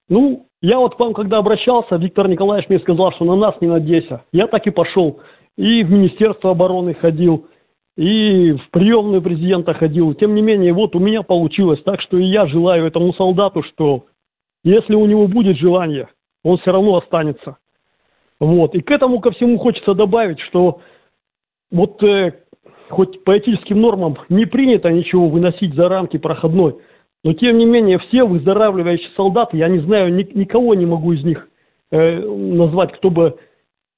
Ну, 0.10 0.50
я 0.64 0.80
вот 0.80 0.96
к 0.96 1.00
вам, 1.00 1.14
когда 1.14 1.40
обращался, 1.40 1.98
Виктор 1.98 2.30
Николаевич 2.30 2.70
мне 2.70 2.80
сказал, 2.80 3.12
что 3.12 3.26
на 3.26 3.36
нас 3.36 3.54
не 3.60 3.68
надейся. 3.68 4.24
Я 4.32 4.48
так 4.48 4.66
и 4.66 4.72
пошел. 4.72 5.20
И 5.58 5.84
в 5.84 5.92
Министерство 5.92 6.52
обороны 6.52 6.94
ходил, 6.94 7.48
и 7.98 8.54
в 8.54 8.70
приемную 8.72 9.22
президента 9.22 9.74
ходил. 9.74 10.14
Тем 10.14 10.34
не 10.34 10.42
менее, 10.42 10.72
вот 10.72 10.96
у 10.96 11.00
меня 11.00 11.22
получилось. 11.22 11.84
Так 11.84 12.00
что 12.00 12.18
и 12.18 12.24
я 12.24 12.48
желаю 12.48 12.86
этому 12.86 13.14
солдату, 13.14 13.62
что 13.64 14.06
если 14.64 14.96
у 14.96 15.06
него 15.06 15.28
будет 15.28 15.58
желание, 15.58 16.08
он 16.46 16.58
все 16.60 16.72
равно 16.72 16.96
останется. 16.96 17.58
Вот. 18.40 18.74
И 18.74 18.80
к 18.80 18.90
этому 18.90 19.20
ко 19.20 19.32
всему 19.32 19.58
хочется 19.58 19.94
добавить, 19.94 20.40
что 20.40 20.80
вот 21.72 22.02
э, 22.04 22.36
хоть 22.88 23.26
по 23.26 23.38
этическим 23.38 23.82
нормам 23.82 24.18
не 24.30 24.46
принято 24.46 24.90
ничего 24.90 25.28
выносить 25.28 25.76
за 25.76 25.90
рамки 25.90 26.16
проходной– 26.16 26.78
но 27.24 27.34
тем 27.34 27.58
не 27.58 27.66
менее, 27.66 28.00
все 28.00 28.26
выздоравливающие 28.26 29.10
солдаты, 29.16 29.58
я 29.58 29.70
не 29.70 29.80
знаю, 29.80 30.14
ни, 30.14 30.24
никого 30.34 30.74
не 30.76 30.86
могу 30.86 31.14
из 31.14 31.24
них 31.24 31.48
э, 31.92 32.20
назвать, 32.20 32.92
кто 32.94 33.10
бы 33.10 33.38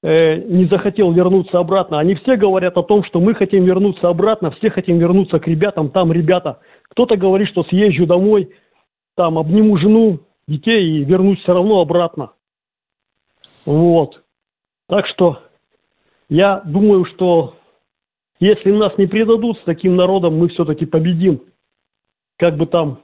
э, 0.02 0.36
не 0.48 0.64
захотел 0.66 1.10
вернуться 1.12 1.58
обратно. 1.58 1.98
Они 1.98 2.14
все 2.14 2.36
говорят 2.36 2.76
о 2.76 2.84
том, 2.84 3.02
что 3.04 3.20
мы 3.20 3.34
хотим 3.34 3.64
вернуться 3.64 4.08
обратно, 4.08 4.52
все 4.52 4.70
хотим 4.70 4.98
вернуться 4.98 5.40
к 5.40 5.48
ребятам, 5.48 5.90
там 5.90 6.12
ребята. 6.12 6.60
Кто-то 6.90 7.16
говорит, 7.16 7.48
что 7.48 7.64
съезжу 7.64 8.06
домой, 8.06 8.50
там 9.16 9.38
обниму 9.38 9.76
жену, 9.78 10.20
детей 10.46 10.98
и 10.98 11.04
вернусь 11.04 11.40
все 11.40 11.52
равно 11.52 11.80
обратно. 11.80 12.30
Вот. 13.64 14.22
Так 14.88 15.08
что 15.08 15.40
я 16.28 16.62
думаю, 16.64 17.04
что 17.06 17.54
если 18.38 18.70
нас 18.70 18.96
не 18.98 19.06
предадут 19.06 19.58
с 19.58 19.64
таким 19.64 19.96
народом, 19.96 20.38
мы 20.38 20.48
все-таки 20.48 20.86
победим. 20.86 21.42
Как 22.38 22.56
бы 22.56 22.66
там 22.66 23.00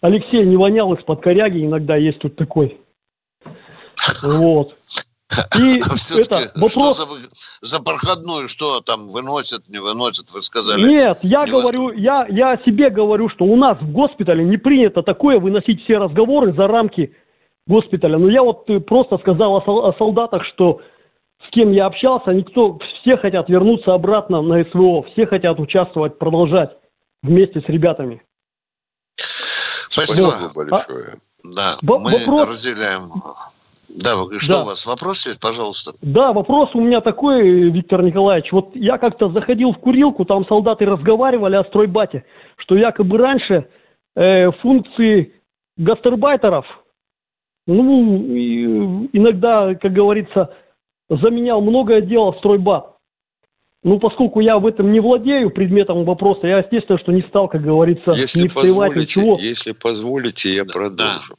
Алексей 0.00 0.44
не 0.44 0.56
вонял 0.56 0.92
из-под 0.94 1.20
коряги, 1.22 1.64
иногда 1.64 1.96
есть 1.96 2.18
тут 2.18 2.36
такой. 2.36 2.80
Вот. 4.22 4.74
И 5.58 5.80
а 5.90 6.20
это 6.20 6.52
вопрос... 6.54 6.72
Что 6.72 6.92
за, 6.92 7.78
за 7.78 7.82
проходную, 7.82 8.48
что 8.48 8.80
там 8.80 9.08
выносят, 9.08 9.68
не 9.68 9.78
выносят, 9.78 10.30
вы 10.32 10.40
сказали? 10.40 10.86
Нет, 10.86 11.18
я 11.22 11.44
не 11.44 11.50
говорю, 11.50 11.86
вы... 11.86 11.96
я, 11.96 12.26
я 12.28 12.56
себе 12.64 12.90
говорю, 12.90 13.28
что 13.30 13.44
у 13.44 13.56
нас 13.56 13.78
в 13.80 13.90
госпитале 13.90 14.44
не 14.44 14.56
принято 14.56 15.02
такое 15.02 15.38
выносить 15.38 15.82
все 15.82 15.98
разговоры 15.98 16.52
за 16.54 16.66
рамки 16.66 17.14
госпиталя. 17.66 18.18
Но 18.18 18.30
я 18.30 18.42
вот 18.42 18.66
просто 18.86 19.18
сказал 19.18 19.56
о, 19.56 19.88
о 19.88 19.92
солдатах, 19.98 20.44
что 20.44 20.80
с 21.46 21.50
кем 21.50 21.72
я 21.72 21.86
общался, 21.86 22.30
никто, 22.32 22.78
все 23.00 23.16
хотят 23.16 23.48
вернуться 23.48 23.92
обратно 23.94 24.40
на 24.42 24.64
СВО, 24.64 25.02
все 25.12 25.26
хотят 25.26 25.58
участвовать, 25.58 26.18
продолжать 26.18 26.70
вместе 27.22 27.60
с 27.60 27.64
ребятами. 27.64 28.22
Спасибо, 29.96 30.28
Спасибо 30.28 30.70
большое. 30.70 31.14
А, 31.14 31.48
да, 31.56 31.76
Б- 31.80 31.98
мы 31.98 32.12
вопрос... 32.18 32.48
разделяем. 32.50 33.08
Да, 33.88 34.38
что 34.38 34.52
да. 34.52 34.62
у 34.62 34.66
вас 34.66 34.84
вопрос 34.84 35.26
есть, 35.26 35.40
пожалуйста? 35.40 35.92
Да, 36.02 36.32
вопрос 36.32 36.70
у 36.74 36.80
меня 36.80 37.00
такой, 37.00 37.70
Виктор 37.70 38.02
Николаевич. 38.02 38.52
Вот 38.52 38.70
я 38.74 38.98
как-то 38.98 39.30
заходил 39.30 39.72
в 39.72 39.78
курилку, 39.78 40.26
там 40.26 40.46
солдаты 40.46 40.84
разговаривали 40.84 41.56
о 41.56 41.64
стройбате, 41.64 42.24
что 42.58 42.76
якобы 42.76 43.16
раньше 43.16 43.68
э, 44.14 44.50
функции 44.60 45.32
гастарбайтеров, 45.78 46.66
ну, 47.66 49.08
иногда, 49.12 49.74
как 49.76 49.92
говорится, 49.92 50.50
заменял 51.08 51.62
многое 51.62 52.02
дело 52.02 52.32
стройбат. 52.38 52.95
Ну, 53.86 54.00
поскольку 54.00 54.40
я 54.40 54.58
в 54.58 54.66
этом 54.66 54.90
не 54.90 54.98
владею 54.98 55.48
предметом 55.50 56.04
вопроса, 56.04 56.48
я, 56.48 56.58
естественно, 56.58 56.98
что 56.98 57.12
не 57.12 57.22
стал, 57.22 57.46
как 57.46 57.62
говорится, 57.62 58.10
если 58.10 58.42
не 58.42 58.48
встревать 58.48 58.96
ничего. 58.96 59.38
Если 59.40 59.70
позволите, 59.70 60.52
я 60.52 60.64
продолжу. 60.64 61.36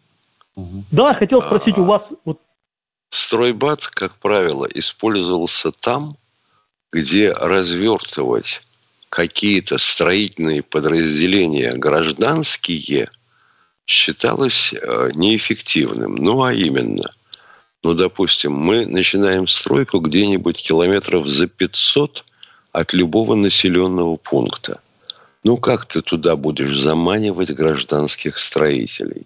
Да, 0.55 0.63
да 0.91 1.13
хотел 1.15 1.41
спросить 1.41 1.77
а, 1.77 1.81
у 1.81 1.83
вас... 1.83 2.03
Вот... 2.23 2.39
Стройбат, 3.09 3.87
как 3.87 4.15
правило, 4.15 4.65
использовался 4.73 5.73
там, 5.73 6.15
где 6.93 7.33
развертывать 7.33 8.61
какие-то 9.09 9.77
строительные 9.77 10.63
подразделения 10.63 11.73
гражданские 11.73 13.09
считалось 13.85 14.71
э, 14.71 15.09
неэффективным. 15.15 16.15
Ну, 16.15 16.43
а 16.43 16.53
именно, 16.53 17.11
ну, 17.83 17.93
допустим, 17.93 18.53
мы 18.53 18.85
начинаем 18.85 19.47
стройку 19.47 19.99
где-нибудь 19.99 20.65
километров 20.65 21.27
за 21.27 21.47
500 21.47 22.23
от 22.71 22.93
любого 22.93 23.35
населенного 23.35 24.15
пункта. 24.17 24.79
Ну, 25.43 25.57
как 25.57 25.85
ты 25.85 26.01
туда 26.01 26.35
будешь 26.35 26.77
заманивать 26.77 27.51
гражданских 27.51 28.37
строителей? 28.37 29.25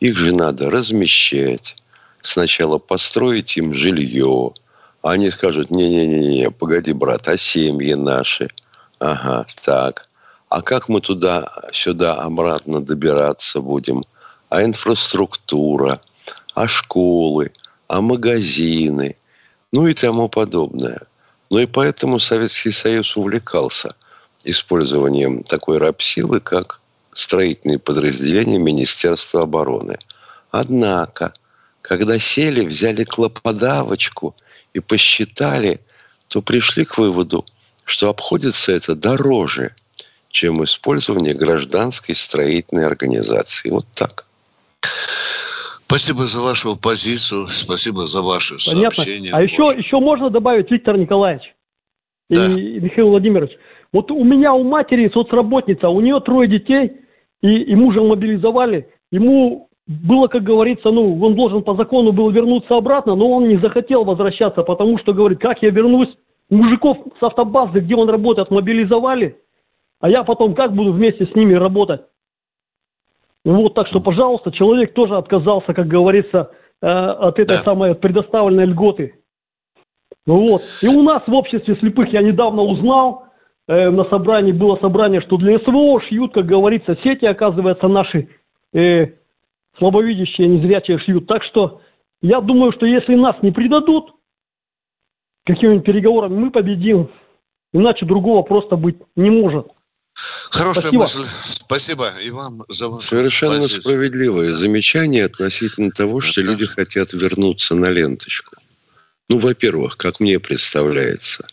Их 0.00 0.16
же 0.16 0.34
надо 0.34 0.70
размещать. 0.70 1.76
Сначала 2.22 2.78
построить 2.78 3.56
им 3.56 3.74
жилье. 3.74 4.52
Они 5.02 5.30
скажут, 5.30 5.70
не-не-не, 5.70 6.50
погоди, 6.50 6.92
брат, 6.92 7.28
а 7.28 7.36
семьи 7.36 7.94
наши? 7.94 8.48
Ага, 8.98 9.46
так. 9.62 10.08
А 10.48 10.62
как 10.62 10.88
мы 10.88 11.00
туда, 11.00 11.52
сюда, 11.72 12.14
обратно 12.14 12.80
добираться 12.80 13.60
будем? 13.60 14.04
А 14.48 14.62
инфраструктура? 14.62 16.00
А 16.54 16.66
школы? 16.66 17.52
а 17.90 18.00
магазины, 18.00 19.16
ну 19.72 19.88
и 19.88 19.94
тому 19.94 20.28
подобное. 20.28 21.00
Ну 21.50 21.58
и 21.58 21.66
поэтому 21.66 22.18
Советский 22.18 22.70
Союз 22.70 23.16
увлекался 23.16 23.94
использованием 24.44 25.42
такой 25.42 25.78
рабсилы, 25.78 26.40
как 26.40 26.80
строительные 27.12 27.78
подразделения 27.78 28.58
Министерства 28.58 29.42
обороны. 29.42 29.98
Однако, 30.52 31.32
когда 31.82 32.18
сели, 32.18 32.64
взяли 32.64 33.04
клоподавочку 33.04 34.34
и 34.72 34.80
посчитали, 34.80 35.80
то 36.28 36.40
пришли 36.40 36.84
к 36.84 36.98
выводу, 36.98 37.44
что 37.84 38.08
обходится 38.08 38.72
это 38.72 38.94
дороже, 38.94 39.74
чем 40.28 40.62
использование 40.62 41.34
гражданской 41.34 42.14
строительной 42.14 42.86
организации. 42.86 43.70
Вот 43.70 43.86
так. 43.94 44.24
Спасибо 45.90 46.20
за 46.20 46.40
вашу 46.40 46.80
позицию, 46.80 47.46
спасибо 47.46 48.06
за 48.06 48.22
ваши 48.22 48.54
Понятно. 48.64 48.90
сообщения. 48.92 49.30
А 49.32 49.42
еще, 49.42 49.76
еще 49.76 49.98
можно 49.98 50.30
добавить, 50.30 50.70
Виктор 50.70 50.96
Николаевич 50.96 51.52
да. 52.30 52.46
и 52.46 52.78
Михаил 52.78 53.08
Владимирович. 53.08 53.50
Вот 53.92 54.08
у 54.12 54.22
меня 54.22 54.54
у 54.54 54.62
матери 54.62 55.10
соцработница, 55.12 55.88
у 55.88 56.00
нее 56.00 56.20
трое 56.20 56.48
детей, 56.48 56.92
и, 57.42 57.48
и 57.48 57.74
мужа 57.74 58.02
мобилизовали. 58.02 58.88
Ему 59.10 59.68
было, 59.88 60.28
как 60.28 60.44
говорится, 60.44 60.92
ну, 60.92 61.20
он 61.20 61.34
должен 61.34 61.64
по 61.64 61.74
закону 61.74 62.12
был 62.12 62.30
вернуться 62.30 62.76
обратно, 62.76 63.16
но 63.16 63.28
он 63.28 63.48
не 63.48 63.56
захотел 63.56 64.04
возвращаться, 64.04 64.62
потому 64.62 64.96
что, 64.98 65.12
говорит, 65.12 65.40
как 65.40 65.60
я 65.60 65.70
вернусь? 65.70 66.10
Мужиков 66.50 66.98
с 67.18 67.22
автобазы, 67.24 67.80
где 67.80 67.96
он 67.96 68.08
работает, 68.08 68.52
мобилизовали, 68.52 69.40
а 69.98 70.08
я 70.08 70.22
потом 70.22 70.54
как 70.54 70.72
буду 70.72 70.92
вместе 70.92 71.26
с 71.26 71.34
ними 71.34 71.54
работать? 71.54 72.02
Ну 73.44 73.62
вот, 73.62 73.74
так 73.74 73.86
что, 73.88 74.00
пожалуйста, 74.00 74.52
человек 74.52 74.92
тоже 74.92 75.16
отказался, 75.16 75.72
как 75.72 75.86
говорится, 75.86 76.50
э, 76.82 76.86
от 76.86 77.38
этой 77.38 77.56
да. 77.56 77.64
самой 77.64 77.94
предоставленной 77.94 78.66
льготы. 78.66 79.14
Ну 80.26 80.48
вот. 80.48 80.62
И 80.82 80.88
у 80.88 81.02
нас 81.02 81.22
в 81.26 81.32
обществе 81.32 81.76
слепых 81.76 82.12
я 82.12 82.22
недавно 82.22 82.62
узнал, 82.62 83.24
э, 83.66 83.90
на 83.90 84.04
собрании 84.04 84.52
было 84.52 84.76
собрание, 84.76 85.22
что 85.22 85.38
для 85.38 85.58
СВО 85.60 86.00
шьют, 86.02 86.34
как 86.34 86.46
говорится, 86.46 86.96
сети, 87.02 87.24
оказывается, 87.24 87.88
наши 87.88 88.28
э, 88.74 89.06
слабовидящие, 89.78 90.48
незрячие 90.48 90.98
шьют. 90.98 91.26
Так 91.26 91.42
что 91.44 91.80
я 92.20 92.40
думаю, 92.40 92.72
что 92.72 92.84
если 92.84 93.14
нас 93.14 93.36
не 93.42 93.50
предадут 93.50 94.14
каким-нибудь 95.46 95.84
переговорам, 95.84 96.34
мы 96.34 96.50
победим. 96.50 97.08
Иначе 97.72 98.04
другого 98.04 98.42
просто 98.42 98.76
быть 98.76 98.98
не 99.16 99.30
может. 99.30 99.68
Хорошая 100.14 100.92
Спасибо. 100.92 101.02
мысль. 101.02 101.26
Спасибо 101.48 102.12
и 102.20 102.30
вам 102.30 102.64
за 102.68 102.88
вашу 102.88 103.06
Совершенно 103.06 103.60
позицию. 103.60 103.82
справедливое 103.82 104.54
замечание 104.54 105.24
относительно 105.24 105.90
того, 105.90 106.20
что 106.20 106.42
люди 106.42 106.66
хотят 106.66 107.12
вернуться 107.12 107.74
на 107.74 107.86
ленточку. 107.86 108.56
Ну, 109.28 109.38
во-первых, 109.38 109.96
как 109.96 110.20
мне 110.20 110.40
представляется, 110.40 111.46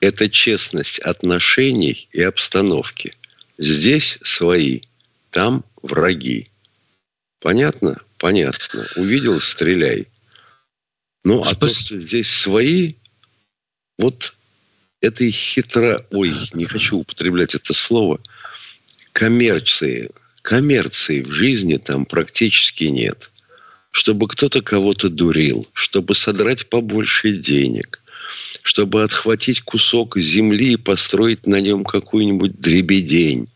это 0.00 0.28
честность 0.28 0.98
отношений 0.98 2.08
и 2.12 2.20
обстановки. 2.22 3.14
Здесь 3.58 4.18
свои, 4.22 4.82
там 5.30 5.64
враги. 5.82 6.50
Понятно? 7.40 8.00
Понятно. 8.18 8.86
Увидел, 8.96 9.40
стреляй. 9.40 10.08
Ну, 11.24 11.42
а 11.42 11.54
то, 11.54 11.66
что 11.66 11.96
здесь 11.96 12.30
свои, 12.30 12.94
вот 13.98 14.34
этой 15.06 15.30
хитро... 15.30 16.04
Ой, 16.10 16.34
не 16.54 16.64
хочу 16.64 16.98
употреблять 16.98 17.54
это 17.54 17.72
слово. 17.72 18.18
Коммерции. 19.12 20.10
Коммерции 20.42 21.22
в 21.22 21.30
жизни 21.32 21.76
там 21.76 22.04
практически 22.04 22.84
нет. 22.84 23.30
Чтобы 23.90 24.28
кто-то 24.28 24.62
кого-то 24.62 25.08
дурил, 25.08 25.66
чтобы 25.72 26.14
содрать 26.14 26.68
побольше 26.68 27.32
денег, 27.32 28.00
чтобы 28.62 29.02
отхватить 29.02 29.62
кусок 29.62 30.18
земли 30.18 30.74
и 30.74 30.76
построить 30.76 31.46
на 31.46 31.60
нем 31.60 31.84
какую-нибудь 31.84 32.60
дребедень, 32.60 33.48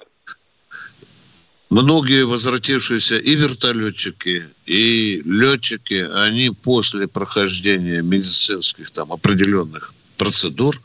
Многие 1.71 2.25
возвратившиеся 2.25 3.17
и 3.17 3.35
вертолетчики, 3.35 4.45
и 4.65 5.21
летчики, 5.25 6.07
они 6.15 6.51
после 6.51 7.07
прохождения 7.09 8.01
медицинских 8.01 8.91
там 8.93 9.13
определенных 9.13 9.93
процедур, 10.17 10.77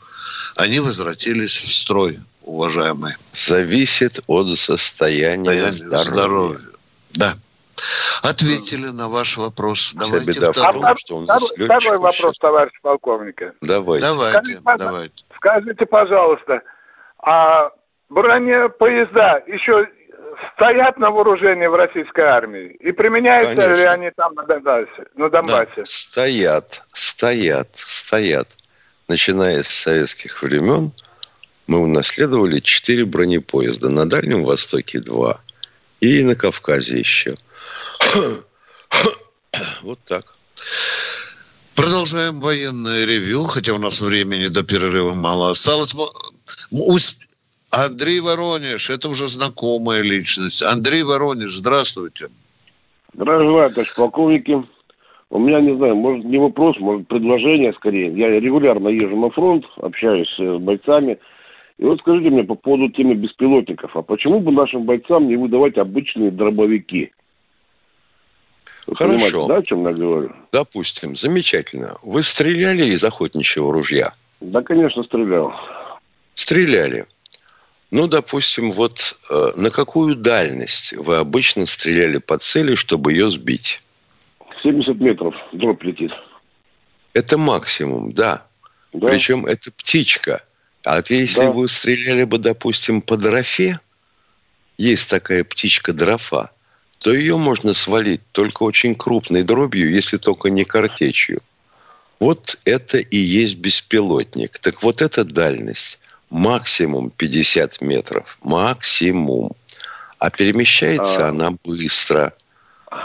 они 0.56 0.80
возвратились 0.80 1.56
в 1.56 1.72
строй, 1.72 2.18
уважаемые. 2.42 3.16
Зависит 3.32 4.20
от 4.26 4.58
состояния, 4.58 5.70
состояния 5.70 5.72
здоровья. 5.72 6.12
здоровья. 6.12 6.60
Да. 7.12 7.34
Ответили 8.22 8.88
на 8.88 9.08
ваш 9.08 9.36
вопрос. 9.36 9.94
Давайте 9.94 10.32
беда 10.32 10.52
второй. 10.52 10.82
том, 10.82 10.96
что 10.96 11.16
у 11.16 11.20
нас 11.22 11.42
второй, 11.42 11.64
второй 11.64 11.98
вопрос, 11.98 12.38
товарищ 12.38 12.72
полковник. 12.82 13.42
Давайте. 13.60 14.06
Давайте, 14.06 14.38
скажите, 14.38 14.62
давайте. 14.78 15.24
Скажите, 15.36 15.86
пожалуйста, 15.86 16.62
а 17.18 17.70
бронепоезда 18.08 19.42
еще 19.46 19.88
стоят 20.54 20.98
на 20.98 21.10
вооружении 21.10 21.66
в 21.66 21.74
российской 21.74 22.24
армии? 22.24 22.76
И 22.80 22.92
применяются 22.92 23.54
Конечно. 23.54 23.82
ли 23.82 23.88
они 23.88 24.10
там 24.16 24.34
на 24.34 24.44
Донбассе? 24.44 25.04
На 25.16 25.30
Донбассе? 25.30 25.72
Да, 25.76 25.84
стоят, 25.84 26.82
стоят, 26.92 27.68
стоят. 27.74 28.48
Начиная 29.08 29.62
с 29.62 29.68
советских 29.68 30.42
времен 30.42 30.92
мы 31.66 31.78
унаследовали 31.78 32.60
четыре 32.60 33.04
бронепоезда. 33.04 33.88
На 33.90 34.08
Дальнем 34.08 34.44
Востоке 34.44 34.98
два. 34.98 35.40
И 36.00 36.22
на 36.22 36.34
Кавказе 36.34 36.98
еще. 36.98 37.34
Вот 39.82 39.98
так. 40.06 40.24
Продолжаем 41.76 42.40
военное 42.40 43.06
ревю, 43.06 43.44
хотя 43.44 43.72
у 43.72 43.78
нас 43.78 44.00
времени 44.00 44.48
до 44.48 44.62
перерыва 44.62 45.14
мало 45.14 45.50
осталось. 45.50 45.94
Андрей 47.70 48.20
Воронеж, 48.20 48.90
это 48.90 49.08
уже 49.08 49.28
знакомая 49.28 50.02
личность. 50.02 50.62
Андрей 50.62 51.02
Воронеж, 51.02 51.52
здравствуйте. 51.52 52.26
Здравствуйте, 53.14 53.74
товарищ 53.74 53.94
полковники. 53.96 54.62
У 55.30 55.38
меня, 55.38 55.60
не 55.60 55.76
знаю, 55.76 55.94
может, 55.94 56.24
не 56.24 56.38
вопрос, 56.38 56.76
может, 56.80 57.06
предложение 57.06 57.72
скорее. 57.74 58.12
Я 58.12 58.40
регулярно 58.40 58.88
езжу 58.88 59.16
на 59.16 59.30
фронт, 59.30 59.64
общаюсь 59.76 60.28
с 60.36 60.58
бойцами. 60.58 61.18
И 61.78 61.84
вот 61.84 62.00
скажите 62.00 62.30
мне 62.30 62.42
по 62.42 62.56
поводу 62.56 62.88
темы 62.90 63.14
беспилотников. 63.14 63.96
А 63.96 64.02
почему 64.02 64.40
бы 64.40 64.50
нашим 64.52 64.84
бойцам 64.84 65.28
не 65.28 65.36
выдавать 65.36 65.78
обычные 65.78 66.30
дробовики? 66.30 67.12
Хорошо. 68.94 69.46
Да, 69.46 69.56
о 69.58 69.62
чем 69.62 69.86
я 69.86 69.92
говорю? 69.92 70.32
Допустим, 70.52 71.16
замечательно. 71.16 71.96
Вы 72.02 72.22
стреляли 72.22 72.84
из 72.86 73.04
охотничьего 73.04 73.72
ружья? 73.72 74.12
Да, 74.40 74.62
конечно, 74.62 75.02
стрелял. 75.04 75.52
Стреляли. 76.34 77.06
Ну, 77.90 78.06
допустим, 78.06 78.70
вот 78.72 79.18
э, 79.28 79.52
на 79.56 79.70
какую 79.70 80.14
дальность 80.14 80.92
вы 80.92 81.16
обычно 81.16 81.66
стреляли 81.66 82.18
по 82.18 82.38
цели, 82.38 82.74
чтобы 82.74 83.12
ее 83.12 83.30
сбить? 83.30 83.82
70 84.62 85.00
метров 85.00 85.34
дробь 85.52 85.82
летит. 85.82 86.12
Это 87.14 87.36
максимум, 87.36 88.12
да. 88.12 88.46
да. 88.92 89.08
Причем 89.08 89.46
это 89.46 89.72
птичка. 89.72 90.42
А 90.84 90.96
вот 90.96 91.10
если 91.10 91.40
да. 91.40 91.50
вы 91.50 91.68
стреляли 91.68 92.24
бы, 92.24 92.38
допустим, 92.38 93.02
по 93.02 93.16
дрофе, 93.16 93.80
есть 94.78 95.10
такая 95.10 95.44
птичка 95.44 95.92
дрофа, 95.92 96.50
то 97.02 97.14
ее 97.14 97.36
можно 97.36 97.74
свалить 97.74 98.20
только 98.32 98.62
очень 98.62 98.94
крупной 98.94 99.42
дробью, 99.42 99.90
если 99.90 100.18
только 100.18 100.50
не 100.50 100.64
картечью. 100.64 101.40
Вот 102.20 102.58
это 102.66 102.98
и 102.98 103.16
есть 103.16 103.58
беспилотник. 103.58 104.58
Так 104.58 104.82
вот 104.82 105.00
эта 105.00 105.24
дальность 105.24 105.98
максимум 106.28 107.10
50 107.16 107.80
метров. 107.80 108.38
Максимум. 108.42 109.52
А 110.18 110.30
перемещается 110.30 111.26
а, 111.26 111.30
она 111.30 111.52
быстро. 111.64 112.34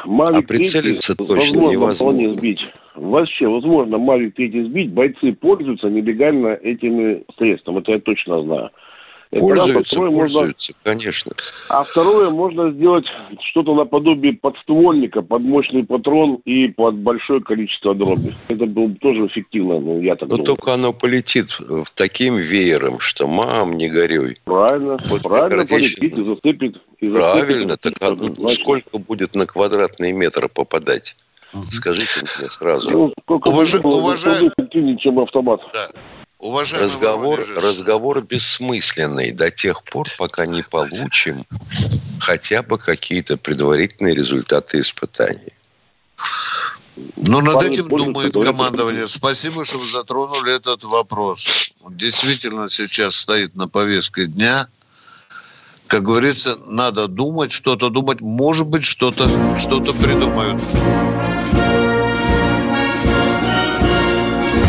Мавик 0.04 0.38
а 0.38 0.42
прицелиться 0.42 1.16
точно 1.16 1.70
невозможно. 1.70 2.30
сбить. 2.30 2.60
Вообще, 2.96 3.48
возможно, 3.48 3.98
Мавик 3.98 4.36
3 4.36 4.66
сбить. 4.66 4.92
Бойцы 4.92 5.32
пользуются 5.32 5.88
нелегально 5.88 6.48
этими 6.50 7.24
средствами. 7.38 7.80
Это 7.80 7.94
я 7.94 8.00
точно 8.00 8.44
знаю. 8.44 8.70
Пользуются, 9.32 9.96
второе, 9.96 10.12
пользуются, 10.12 10.74
можно... 10.74 10.92
конечно. 10.92 11.32
А 11.70 11.84
второе, 11.84 12.30
можно 12.30 12.72
сделать 12.72 13.06
что-то 13.50 13.74
наподобие 13.76 14.34
подствольника, 14.34 15.22
под 15.22 15.42
мощный 15.42 15.84
патрон 15.84 16.42
и 16.46 16.68
под 16.68 16.96
большое 16.96 17.42
количество 17.42 17.96
дроби. 17.96 18.34
Это 18.48 18.66
было 18.66 18.88
бы 18.88 18.96
тоже 18.96 19.28
эффективно, 19.28 19.80
ну, 19.80 20.02
я 20.02 20.16
так 20.16 20.30
Но 20.30 20.38
думаю. 20.38 20.46
только 20.46 20.74
оно 20.74 20.94
полетит 20.94 21.60
в 21.60 21.88
таким 21.94 22.36
веером, 22.38 23.00
что 23.00 23.28
мам, 23.28 23.74
не 23.74 23.90
горюй. 23.90 24.38
Правильно, 24.46 24.98
вот 25.08 25.22
правильно 25.24 25.66
полетит 25.66 26.18
и 26.18 26.24
засыпет. 26.24 26.82
И 27.00 27.10
Правильно, 27.10 27.76
засыпет, 27.76 28.00
так 28.00 28.18
а, 28.44 28.48
сколько 28.50 28.98
будет 29.00 29.36
на 29.36 29.46
квадратный 29.46 30.12
метр 30.12 30.48
попадать? 30.50 31.16
Скажите 31.64 32.26
мне 32.40 32.50
сразу. 32.50 32.92
Ну, 32.92 33.14
Уваж... 33.28 33.76
Уважаю... 33.76 34.52
эффективнее, 34.58 34.98
чем 34.98 35.20
автомат. 35.20 35.62
Да. 35.74 35.88
Уважаемый 36.46 36.86
разговор, 36.86 37.44
разговор 37.56 38.22
бессмысленный 38.22 39.32
до 39.32 39.50
тех 39.50 39.84
пор, 39.84 40.08
пока 40.16 40.46
не 40.46 40.62
получим 40.62 41.44
хотя 42.20 42.62
бы 42.62 42.78
какие-то 42.78 43.36
предварительные 43.36 44.14
результаты 44.14 44.80
испытаний. 44.80 45.54
Ну, 47.16 47.42
над 47.42 47.64
этим 47.64 47.88
думает 47.88 48.36
командование. 48.36 49.08
Спасибо, 49.08 49.66
что 49.66 49.80
вы 49.80 49.86
затронули 49.86 50.56
этот 50.56 50.84
вопрос. 50.84 51.72
Действительно, 51.90 52.70
сейчас 52.70 53.16
стоит 53.16 53.56
на 53.56 53.68
повестке 53.68 54.28
дня. 54.28 54.68
Как 55.88 56.04
говорится, 56.04 56.60
надо 56.68 57.08
думать, 57.08 57.52
что-то 57.52 57.90
думать. 57.90 58.22
Может 58.22 58.68
быть, 58.68 58.86
что-то 58.86 59.28
что 59.58 59.82
придумают. 59.82 60.62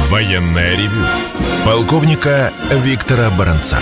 Военная 0.08 0.74
ревю 0.74 1.45
полковника 1.66 2.52
Виктора 2.70 3.28
Баранца. 3.36 3.78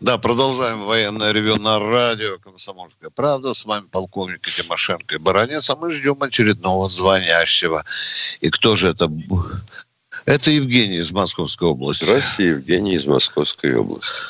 Да, 0.00 0.18
продолжаем 0.18 0.80
военное 0.80 1.30
ревю 1.30 1.54
на 1.54 1.78
радио 1.78 2.38
«Комсомольская 2.42 3.10
правда». 3.14 3.54
С 3.54 3.64
вами 3.64 3.84
полковник 3.90 4.40
Тимошенко 4.40 5.14
и 5.14 5.18
Баранец, 5.18 5.70
а 5.70 5.76
мы 5.76 5.92
ждем 5.92 6.16
очередного 6.20 6.88
звонящего. 6.88 7.84
И 8.40 8.50
кто 8.50 8.74
же 8.74 8.88
это? 8.88 9.08
Это 10.26 10.50
Евгений 10.50 10.96
из 10.96 11.12
Московской 11.12 11.68
области. 11.68 12.04
Здравствуйте, 12.04 12.50
Евгений 12.50 12.96
из 12.96 13.06
Московской 13.06 13.76
области. 13.76 14.20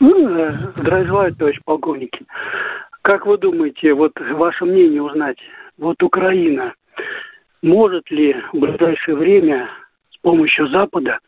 Ну, 0.00 0.52
здравствуйте, 0.76 1.36
товарищ 1.38 1.60
полковник. 1.64 2.10
Как 3.02 3.24
вы 3.24 3.38
думаете, 3.38 3.94
вот 3.94 4.12
ваше 4.34 4.64
мнение 4.64 5.00
узнать, 5.00 5.38
вот 5.78 6.02
Украина– 6.02 6.74
может 7.66 8.08
ли 8.10 8.34
в 8.52 8.58
ближайшее 8.58 9.16
время 9.16 9.68
с 10.14 10.16
помощью 10.22 10.68
Запада 10.68 11.18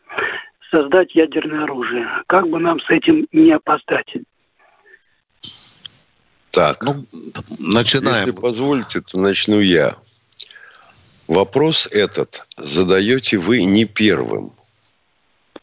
создать 0.71 1.13
ядерное 1.13 1.65
оружие? 1.65 2.07
Как 2.27 2.47
бы 2.47 2.59
нам 2.59 2.79
с 2.79 2.89
этим 2.89 3.27
не 3.31 3.51
опоздать? 3.51 4.07
Так, 6.51 6.81
ну, 6.81 7.05
начинаем. 7.59 8.27
Если 8.27 8.31
позволите, 8.31 9.01
то 9.01 9.19
начну 9.19 9.59
я. 9.59 9.97
Вопрос 11.27 11.87
этот 11.91 12.47
задаете 12.57 13.37
вы 13.37 13.63
не 13.65 13.85
первым. 13.85 14.51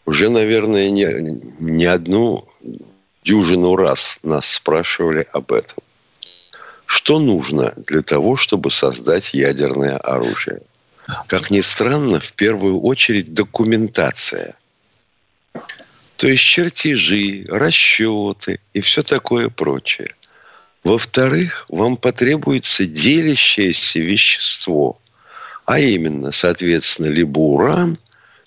Уже, 0.04 0.28
наверное, 0.28 0.90
не, 0.90 1.40
не 1.58 1.86
одну 1.86 2.46
дюжину 3.24 3.74
раз 3.74 4.20
нас 4.22 4.46
спрашивали 4.46 5.26
об 5.32 5.52
этом. 5.52 5.82
Что 6.86 7.18
нужно 7.18 7.74
для 7.76 8.02
того, 8.02 8.36
чтобы 8.36 8.70
создать 8.70 9.34
ядерное 9.34 9.96
оружие? 9.98 10.62
Как 11.26 11.50
ни 11.50 11.60
странно, 11.60 12.20
в 12.20 12.32
первую 12.32 12.80
очередь 12.80 13.34
документация. 13.34 14.56
То 16.16 16.28
есть 16.28 16.42
чертежи, 16.42 17.44
расчеты 17.48 18.60
и 18.72 18.80
все 18.80 19.02
такое 19.02 19.48
прочее. 19.48 20.14
Во-вторых, 20.82 21.66
вам 21.68 21.96
потребуется 21.96 22.86
делящееся 22.86 23.98
вещество, 23.98 24.98
а 25.64 25.80
именно, 25.80 26.32
соответственно, 26.32 27.06
либо 27.06 27.38
уран, 27.40 27.98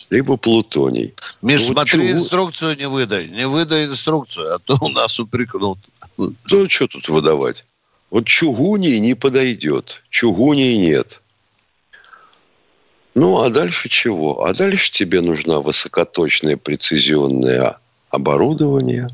либо 0.10 0.38
плутоний. 0.38 1.13
Миш, 1.41 1.62
вот 1.63 1.73
смотри, 1.73 1.91
чего... 1.91 2.12
инструкцию 2.12 2.78
не 2.78 2.88
выдай. 2.88 3.28
Не 3.28 3.47
выдай 3.47 3.86
инструкцию, 3.86 4.56
а 4.56 4.60
то 4.60 4.78
у 4.82 4.89
нас 4.89 5.19
упрекнут. 5.19 5.78
Ну, 6.17 6.69
что 6.69 6.88
тут 6.88 7.08
выдавать? 7.10 7.65
Вот 8.10 8.26
чугуний 8.26 9.00
не 9.00 9.13
подойдет. 9.13 10.02
Чугуний 10.10 10.78
нет. 10.78 11.22
Ну, 13.13 13.41
а 13.41 13.50
дальше 13.50 13.89
чего? 13.89 14.45
А 14.45 14.54
дальше 14.54 14.91
тебе 14.91 15.22
нужна 15.22 15.60
высокоточное 15.60 16.58
прецизионное 16.58 17.78
оборудование. 18.10 19.10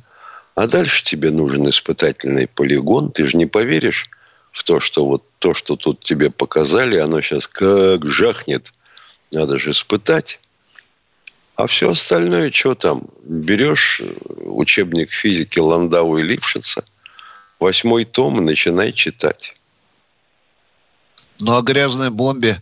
А 0.55 0.67
дальше 0.67 1.03
тебе 1.03 1.31
нужен 1.31 1.67
испытательный 1.69 2.47
полигон. 2.47 3.11
Ты 3.11 3.25
же 3.25 3.35
не 3.35 3.45
поверишь 3.45 4.05
в 4.51 4.63
то, 4.63 4.79
что 4.79 5.05
вот 5.05 5.23
то, 5.39 5.53
что 5.53 5.75
тут 5.75 6.01
тебе 6.01 6.29
показали, 6.31 6.97
оно 6.97 7.21
сейчас 7.21 7.47
как 7.47 8.07
жахнет. 8.07 8.73
Надо 9.31 9.59
же 9.59 9.71
испытать. 9.71 10.39
А 11.55 11.67
все 11.67 11.91
остальное, 11.91 12.51
что 12.51 12.75
там? 12.75 13.03
Берешь 13.23 14.01
учебник 14.39 15.09
физики 15.11 15.59
Ландау 15.59 16.17
и 16.17 16.23
Лившица– 16.23 16.85
восьмой 17.59 18.05
том 18.05 18.37
и 18.37 18.41
начинай 18.41 18.91
читать. 18.91 19.55
Ну, 21.39 21.57
о 21.57 21.61
грязной 21.61 22.11
бомбе 22.11 22.57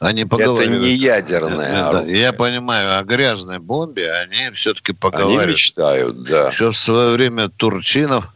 они 0.00 0.24
поговаривают. 0.24 0.82
Это 0.82 0.84
не 0.84 0.94
ядерная 0.94 1.92
да, 1.92 2.02
Я 2.02 2.32
понимаю, 2.32 2.98
о 2.98 3.02
грязной 3.04 3.60
бомбе 3.60 4.12
они 4.12 4.50
все-таки 4.54 4.92
поговаривают. 4.92 5.44
Они 5.44 5.52
мечтают, 5.52 6.22
да. 6.24 6.48
Еще 6.48 6.70
в 6.70 6.76
свое 6.76 7.12
время 7.12 7.48
Турчинов. 7.48 8.28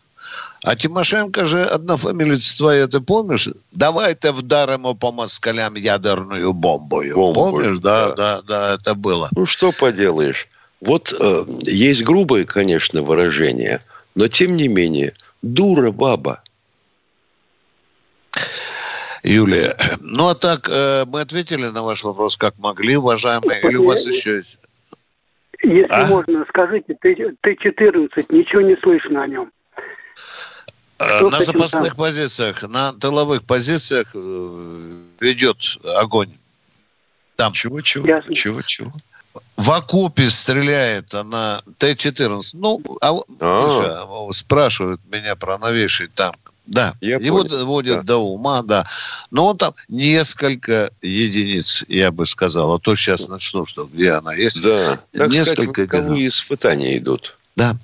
А 0.62 0.76
Тимошенко 0.76 1.44
же 1.46 1.64
однофамилец 1.64 2.54
твоя, 2.54 2.86
ты 2.86 3.00
помнишь? 3.00 3.48
Давай-то 3.72 4.32
вдаримо 4.32 4.94
по 4.94 5.12
москалям 5.12 5.74
ядерную 5.74 6.52
бомбу. 6.52 7.02
Бомбу, 7.14 7.34
помнишь? 7.34 7.78
Да, 7.78 8.10
да, 8.10 8.14
да, 8.14 8.42
да, 8.42 8.74
это 8.74 8.94
было. 8.94 9.28
Ну, 9.34 9.46
что 9.46 9.72
поделаешь. 9.72 10.48
Вот 10.80 11.12
э, 11.18 11.44
есть 11.62 12.04
грубое, 12.04 12.44
конечно, 12.44 13.02
выражение– 13.02 13.80
Но, 14.18 14.26
тем 14.26 14.56
не 14.56 14.66
менее, 14.66 15.14
дура 15.42 15.90
баба. 15.90 16.42
Юлия, 19.22 19.76
ну 20.00 20.28
а 20.28 20.34
так 20.34 20.68
э, 20.68 21.04
мы 21.06 21.20
ответили 21.20 21.66
на 21.66 21.82
ваш 21.82 22.04
вопрос 22.04 22.36
как 22.36 22.58
могли, 22.58 22.96
уважаемые, 22.96 23.60
или 23.62 23.76
у 23.76 23.86
вас 23.86 24.06
еще 24.06 24.36
есть? 24.36 24.60
Если 25.62 25.86
а? 25.90 26.06
можно, 26.06 26.44
скажите, 26.48 26.94
Т-14, 26.94 28.26
ничего 28.30 28.60
не 28.60 28.76
слышно 28.76 29.22
о 29.22 29.26
нем. 29.26 29.50
Э, 31.00 31.18
Что 31.18 31.30
на 31.30 31.40
запасных 31.40 31.96
там? 31.96 32.04
позициях, 32.04 32.62
на 32.62 32.92
тыловых 32.92 33.44
позициях 33.44 34.12
э, 34.14 35.00
ведет 35.20 35.78
огонь. 35.84 36.30
Там. 37.36 37.52
Чего, 37.52 37.80
чего? 37.80 38.06
В 39.56 39.70
окопе 39.70 40.30
стреляет 40.30 41.14
она 41.14 41.60
Т-14. 41.78 42.42
Ну, 42.54 42.82
а, 43.00 43.14
а 43.40 44.28
спрашивают 44.32 45.00
меня 45.10 45.36
про 45.36 45.58
новейший 45.58 46.08
танк. 46.08 46.38
Да, 46.68 46.94
я 47.00 47.16
его 47.16 47.38
понял. 47.38 47.50
доводят 47.50 47.96
да. 47.98 48.02
до 48.02 48.16
ума, 48.18 48.62
да. 48.62 48.86
Но 49.30 49.46
он 49.46 49.56
там 49.56 49.74
несколько 49.88 50.90
единиц, 51.00 51.84
я 51.88 52.10
бы 52.10 52.26
сказал. 52.26 52.74
А 52.74 52.78
то 52.78 52.94
сейчас 52.94 53.28
начну, 53.28 53.64
что 53.64 53.86
где 53.86 54.12
она 54.12 54.34
есть. 54.34 54.62
Да, 54.62 54.98
так 55.12 55.30
несколько 55.30 55.86
сказать, 55.86 56.18
испытания 56.18 56.98
идут. 56.98 57.36
Да. 57.56 57.74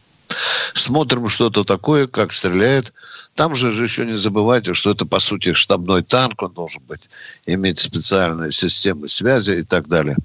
Смотрим 0.74 1.28
что-то 1.28 1.64
такое, 1.64 2.06
как 2.06 2.32
стреляет. 2.32 2.92
Там 3.34 3.54
же, 3.54 3.70
же 3.70 3.84
еще 3.84 4.04
не 4.04 4.16
забывайте, 4.16 4.74
что 4.74 4.90
это, 4.90 5.06
по 5.06 5.18
сути, 5.18 5.52
штабной 5.52 6.02
танк. 6.02 6.42
Он 6.42 6.52
должен 6.52 6.82
быть, 6.84 7.08
иметь 7.46 7.78
специальные 7.78 8.52
системы 8.52 9.08
связи 9.08 9.52
и 9.52 9.62
так 9.62 9.88
далее. 9.88 10.16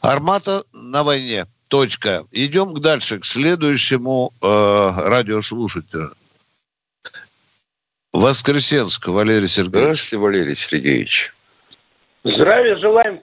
Армата 0.00 0.62
на 0.72 1.02
войне. 1.02 1.46
Точка. 1.68 2.24
Идем 2.32 2.80
дальше, 2.80 3.20
к 3.20 3.24
следующему 3.24 4.32
э, 4.42 4.92
радиослушателю. 4.96 6.12
Воскресенск, 8.12 9.06
Валерий 9.06 9.46
Сергеевич. 9.46 9.82
Здравствуйте, 9.82 10.22
Валерий 10.22 10.56
Сергеевич. 10.56 11.32
Здравия 12.24 12.76
желаем, 12.76 13.20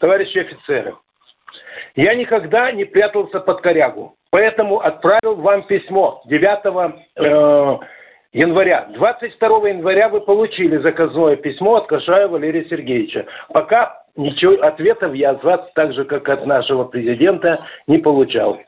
товарищи 0.00 0.38
офицеры. 0.38 0.96
Я 1.94 2.14
никогда 2.14 2.72
не 2.72 2.84
прятался 2.84 3.40
под 3.40 3.60
корягу, 3.60 4.16
поэтому 4.32 4.80
отправил 4.80 5.36
вам 5.36 5.62
письмо 5.64 6.22
9 6.24 6.96
э, 7.16 7.78
января. 8.32 8.88
22 8.96 9.68
января 9.68 10.08
вы 10.08 10.22
получили 10.22 10.78
заказное 10.78 11.36
письмо 11.36 11.76
от 11.76 11.86
Кашая 11.86 12.26
Валерия 12.28 12.66
Сергеевича. 12.68 13.26
Пока 13.52 14.02
ничего 14.16 14.54
ответов 14.66 15.14
я 15.14 15.32
от 15.32 15.44
вас, 15.44 15.60
так 15.74 15.92
же 15.92 16.04
как 16.04 16.28
от 16.28 16.46
нашего 16.46 16.84
президента, 16.84 17.52
не 17.86 17.98
получал. 17.98 18.58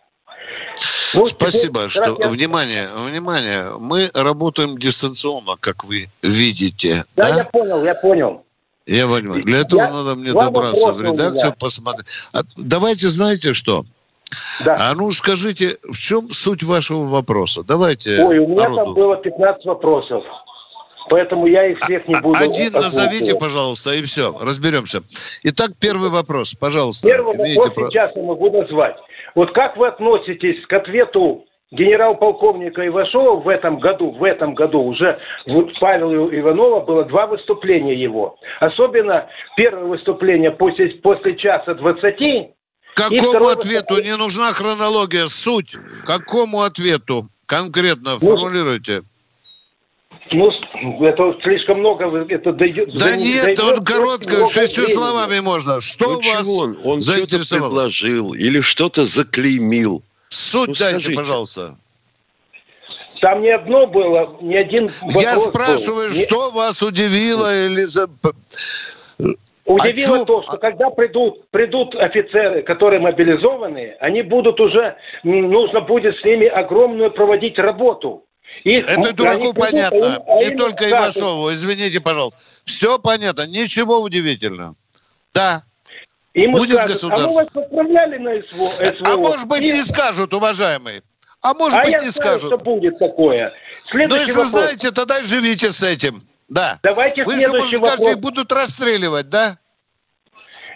Ну, 1.14 1.24
Спасибо, 1.24 1.88
что 1.88 2.16
я... 2.20 2.28
внимание, 2.28 2.88
внимание. 2.94 3.72
Мы 3.78 4.10
работаем 4.14 4.76
дистанционно, 4.76 5.54
как 5.58 5.84
вы 5.84 6.08
видите. 6.22 7.04
Да, 7.16 7.30
да? 7.30 7.36
я 7.36 7.44
понял, 7.44 7.82
я 7.84 7.94
понял. 7.94 8.44
Я 8.86 9.06
понимаю. 9.06 9.40
Для 9.40 9.60
этого 9.60 9.80
я... 9.80 9.90
надо 9.90 10.14
мне 10.14 10.32
добраться 10.32 10.92
в 10.92 11.00
редакцию, 11.00 11.54
посмотреть. 11.58 12.06
А, 12.34 12.42
давайте, 12.58 13.08
знаете 13.08 13.54
что? 13.54 13.86
Да. 14.64 14.76
А 14.78 14.94
ну 14.94 15.10
скажите, 15.12 15.76
в 15.82 15.96
чем 15.96 16.30
суть 16.30 16.62
вашего 16.62 17.04
вопроса? 17.06 17.62
Давайте. 17.66 18.22
Ой, 18.22 18.38
у 18.38 18.48
меня 18.48 18.68
народу. 18.68 18.76
там 18.76 18.94
было 18.94 19.16
15 19.16 19.64
вопросов. 19.64 20.24
Поэтому 21.10 21.46
я 21.46 21.66
их 21.66 21.78
всех 21.80 22.08
не 22.08 22.14
а, 22.14 22.20
буду... 22.22 22.38
Один 22.38 22.72
назовите, 22.72 23.34
пожалуйста, 23.38 23.92
и 23.94 24.02
все, 24.02 24.34
разберемся. 24.40 25.02
Итак, 25.42 25.72
первый 25.78 26.08
вопрос, 26.08 26.54
пожалуйста. 26.54 27.08
Первый 27.08 27.36
вопрос 27.36 27.70
про... 27.74 27.88
сейчас 27.88 28.16
я 28.16 28.22
могу 28.22 28.50
назвать. 28.50 28.96
Вот 29.34 29.52
как 29.52 29.76
вы 29.76 29.88
относитесь 29.88 30.64
к 30.66 30.72
ответу 30.72 31.44
генерал-полковника 31.72 32.86
Ивашова 32.86 33.40
в 33.40 33.48
этом 33.48 33.78
году, 33.78 34.12
в 34.12 34.24
этом 34.24 34.54
году 34.54 34.82
уже 34.82 35.18
вот 35.46 35.70
Павел 35.80 36.28
Иванова 36.30 36.80
было 36.80 37.04
два 37.04 37.26
выступления 37.26 37.94
его. 37.94 38.36
Особенно 38.60 39.28
первое 39.56 39.84
выступление 39.84 40.52
после, 40.52 40.88
после 41.02 41.36
часа 41.36 41.74
двадцати. 41.74 42.53
Какому 42.94 43.48
ответу? 43.48 44.00
Не 44.00 44.16
нужна 44.16 44.52
хронология, 44.52 45.26
суть. 45.26 45.76
Какому 46.04 46.62
ответу? 46.62 47.28
Конкретно 47.46 48.14
ну, 48.14 48.18
формулируйте. 48.20 49.02
Ну, 50.30 50.50
это 51.04 51.36
слишком 51.42 51.80
много. 51.80 52.26
Это 52.28 52.52
дойдет, 52.52 52.92
да 52.96 53.10
за, 53.10 53.16
нет, 53.16 53.44
дойдет 53.44 53.60
он 53.60 53.84
коротко, 53.84 54.46
шестью 54.46 54.84
времени. 54.84 54.94
словами 54.94 55.40
можно. 55.40 55.80
Что 55.80 56.20
ну, 56.20 56.32
вас 56.32 56.48
он? 56.58 56.78
Он 56.84 57.02
что-то 57.02 57.38
предложил 57.38 58.32
или 58.32 58.60
что-то 58.60 59.04
заклеймил. 59.04 60.02
Суть 60.28 60.68
ну, 60.68 60.74
дайте, 60.74 61.00
скажите. 61.00 61.14
пожалуйста. 61.14 61.76
Там 63.20 63.42
не 63.42 63.50
одно 63.50 63.86
было, 63.86 64.36
ни 64.42 64.54
один 64.54 64.88
Я 65.14 65.36
спрашиваю, 65.38 66.10
был. 66.10 66.16
что 66.16 66.50
вас 66.50 66.82
удивило 66.82 67.66
или... 67.66 67.86
Удивило 69.66 70.22
а 70.22 70.24
то, 70.26 70.42
что 70.42 70.56
когда 70.58 70.90
придут, 70.90 71.48
придут 71.50 71.94
офицеры, 71.94 72.62
которые 72.62 73.00
мобилизованы, 73.00 73.96
они 73.98 74.20
будут 74.22 74.60
уже, 74.60 74.96
нужно 75.22 75.80
будет 75.80 76.18
с 76.18 76.24
ними 76.24 76.46
огромную 76.46 77.10
проводить 77.10 77.58
работу. 77.58 78.24
Их, 78.62 78.88
Это 78.88 79.14
дураку 79.14 79.54
понятно. 79.54 80.22
А 80.26 80.42
им, 80.42 80.50
не 80.50 80.56
только 80.56 80.88
Ивашову, 80.88 81.52
извините, 81.52 82.00
пожалуйста. 82.00 82.38
Все 82.64 82.98
понятно, 82.98 83.46
ничего 83.46 84.00
удивительного. 84.00 84.74
Да. 85.32 85.62
Им 86.34 86.50
Будет 86.50 86.74
скажут, 86.74 86.90
государство. 86.90 87.26
А 87.26 87.28
мы 87.28 87.34
вас 87.34 87.48
отправляли 87.54 88.18
на 88.18 88.42
СВО. 88.48 88.68
СВО. 88.68 89.12
А 89.12 89.16
может 89.16 89.48
быть, 89.48 89.62
не 89.62 89.82
скажут, 89.82 90.34
уважаемые. 90.34 91.02
А 91.40 91.54
может 91.54 91.78
а 91.78 91.82
быть, 91.82 91.92
я 91.92 91.98
не 92.00 92.10
знаю, 92.10 92.38
скажут. 92.38 92.54
что 92.54 92.58
будет 92.58 92.98
такое. 92.98 93.52
Следующий 93.90 94.14
ну, 94.14 94.20
если 94.20 94.32
вопрос. 94.32 94.48
знаете, 94.48 94.90
тогда 94.90 95.22
живите 95.22 95.70
с 95.70 95.82
этим. 95.82 96.26
Да. 96.48 96.78
Давайте 96.82 97.24
Вы 97.24 97.40
же 97.40 97.48
скажете, 97.48 97.78
вопрос. 97.78 98.16
будут 98.16 98.52
расстреливать, 98.52 99.28
да? 99.28 99.58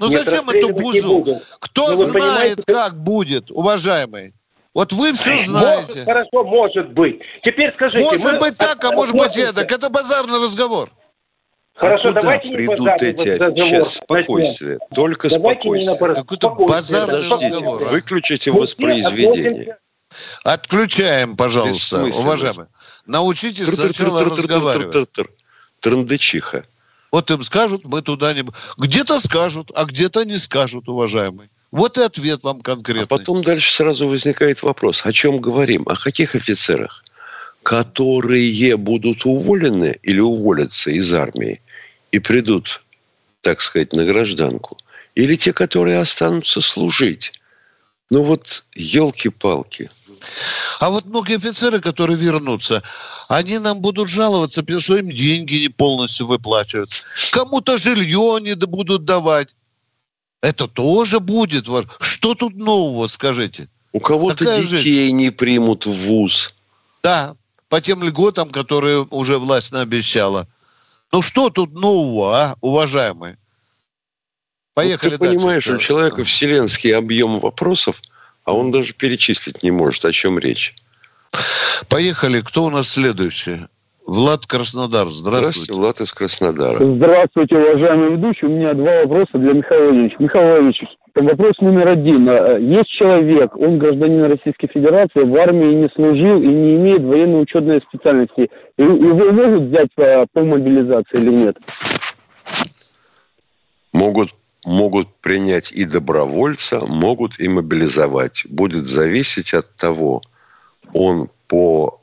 Ну 0.00 0.08
Нет, 0.08 0.22
зачем 0.22 0.48
эту 0.48 0.72
бузу? 0.72 1.40
Кто 1.60 1.90
ну, 1.90 2.04
знает, 2.04 2.64
как 2.66 2.96
будет, 2.96 3.50
уважаемый? 3.50 4.32
Вот 4.74 4.92
вы 4.92 5.12
все 5.12 5.38
знаете. 5.40 5.88
Может, 5.88 6.04
хорошо, 6.04 6.44
может 6.44 6.92
быть. 6.92 7.20
Теперь 7.42 7.74
скажите. 7.74 8.04
Может 8.04 8.32
мы... 8.34 8.38
быть 8.38 8.56
так, 8.56 8.82
а 8.84 8.92
может 8.92 9.16
быть 9.16 9.36
эдак. 9.36 9.72
Это 9.72 9.90
базарный 9.90 10.42
разговор. 10.42 10.90
Хорошо, 11.74 12.08
а 12.08 12.12
давайте 12.12 12.50
придут 12.50 12.78
не 12.78 13.08
эти 13.08 13.28
разговор. 13.30 13.56
Сейчас 13.56 13.94
спокойствие. 13.94 14.78
Только 14.94 15.28
давайте 15.28 15.60
спокойствие. 15.60 16.14
Какой-то 16.14 16.48
базарный 16.50 17.28
разговор. 17.28 17.82
Выключите 17.84 18.52
воспроизведение. 18.52 19.78
Отключаем, 20.44 21.36
пожалуйста, 21.36 22.04
уважаемые. 22.04 22.68
Научитесь 23.06 23.74
сначала 23.74 24.24
разговаривать. 24.24 25.08
Трындычиха. 25.80 26.64
Вот 27.10 27.30
им 27.30 27.42
скажут, 27.42 27.84
мы 27.84 28.02
туда 28.02 28.34
не... 28.34 28.44
Где-то 28.76 29.20
скажут, 29.20 29.70
а 29.74 29.84
где-то 29.84 30.24
не 30.24 30.36
скажут, 30.36 30.88
уважаемые. 30.88 31.48
Вот 31.70 31.98
и 31.98 32.02
ответ 32.02 32.44
вам 32.44 32.60
конкретный. 32.60 33.04
А 33.04 33.06
потом 33.06 33.42
дальше 33.42 33.72
сразу 33.72 34.08
возникает 34.08 34.62
вопрос, 34.62 35.04
о 35.04 35.12
чем 35.12 35.40
говорим, 35.40 35.84
о 35.86 35.96
каких 35.96 36.34
офицерах? 36.34 37.04
Которые 37.62 38.76
будут 38.76 39.26
уволены 39.26 39.98
или 40.02 40.20
уволятся 40.20 40.90
из 40.90 41.12
армии 41.12 41.60
и 42.12 42.18
придут, 42.18 42.82
так 43.42 43.60
сказать, 43.60 43.92
на 43.92 44.04
гражданку? 44.04 44.76
Или 45.14 45.34
те, 45.34 45.52
которые 45.52 45.98
останутся 45.98 46.60
служить? 46.60 47.32
Ну 48.10 48.22
вот, 48.22 48.64
елки-палки. 48.74 49.90
А 50.80 50.90
вот 50.90 51.04
многие 51.06 51.36
офицеры, 51.36 51.80
которые 51.80 52.16
вернутся, 52.16 52.82
они 53.28 53.58
нам 53.58 53.80
будут 53.80 54.08
жаловаться, 54.08 54.62
потому 54.62 54.80
что 54.80 54.96
им 54.96 55.10
деньги 55.10 55.56
не 55.56 55.68
полностью 55.68 56.26
выплачивают. 56.26 56.88
Кому-то 57.32 57.78
жилье 57.78 58.38
не 58.40 58.54
будут 58.54 59.04
давать. 59.04 59.54
Это 60.40 60.68
тоже 60.68 61.20
будет. 61.20 61.66
Что 62.00 62.34
тут 62.34 62.54
нового, 62.54 63.06
скажите? 63.06 63.68
У 63.92 64.00
кого-то 64.00 64.36
Такая 64.36 64.62
детей 64.62 65.06
жизнь. 65.06 65.16
не 65.16 65.30
примут 65.30 65.86
в 65.86 65.92
ВУЗ. 65.92 66.54
Да, 67.02 67.34
по 67.68 67.80
тем 67.80 68.02
льготам, 68.02 68.50
которые 68.50 69.06
уже 69.10 69.38
власть 69.38 69.72
наобещала. 69.72 70.46
Ну 71.10 71.22
что 71.22 71.50
тут 71.50 71.72
нового, 71.72 72.36
а, 72.38 72.54
уважаемые? 72.60 73.38
Поехали 74.74 75.10
вот 75.10 75.18
ты 75.18 75.24
дальше. 75.24 75.38
понимаешь, 75.38 75.66
у 75.66 75.78
человека 75.78 76.22
вселенский 76.22 76.94
объем 76.94 77.40
вопросов, 77.40 78.00
а 78.48 78.54
он 78.54 78.70
даже 78.70 78.94
перечислить 78.94 79.62
не 79.62 79.70
может, 79.70 80.06
о 80.06 80.12
чем 80.12 80.38
речь. 80.38 80.74
Поехали. 81.90 82.40
Кто 82.40 82.64
у 82.64 82.70
нас 82.70 82.88
следующий? 82.88 83.66
Влад 84.06 84.46
Краснодар, 84.46 85.08
здравствуйте. 85.08 85.74
Здравствуйте, 85.74 85.80
Влад 85.80 86.00
из 86.00 86.12
Краснодара. 86.14 86.82
Здравствуйте, 86.82 87.56
уважаемый 87.56 88.12
ведущий. 88.12 88.46
У 88.46 88.48
меня 88.48 88.72
два 88.72 89.02
вопроса 89.02 89.36
для 89.36 89.52
Михаила 89.52 89.84
Владимировича. 89.84 90.16
Михаил 90.18 90.46
Владимирович, 90.46 90.80
вопрос 91.14 91.58
номер 91.60 91.88
один. 91.88 92.26
Э, 92.26 92.58
есть 92.58 92.88
человек, 92.88 93.54
он 93.54 93.78
гражданин 93.78 94.24
Российской 94.24 94.68
Федерации, 94.68 95.24
в 95.24 95.36
армии 95.36 95.74
не 95.74 95.90
служил 95.94 96.40
и 96.40 96.46
не 96.46 96.76
имеет 96.76 97.02
военно-учетной 97.02 97.82
специальности. 97.82 98.48
Его 98.78 99.30
могут 99.30 99.68
взять 99.68 99.88
по, 99.94 100.26
по 100.32 100.40
мобилизации 100.42 101.20
или 101.20 101.36
нет? 101.36 101.58
Могут 103.92 104.30
могут 104.68 105.08
принять 105.20 105.72
и 105.72 105.84
добровольца, 105.84 106.80
могут 106.86 107.40
и 107.40 107.48
мобилизовать. 107.48 108.44
Будет 108.48 108.84
зависеть 108.84 109.54
от 109.54 109.74
того, 109.74 110.20
он 110.92 111.28
по 111.48 112.00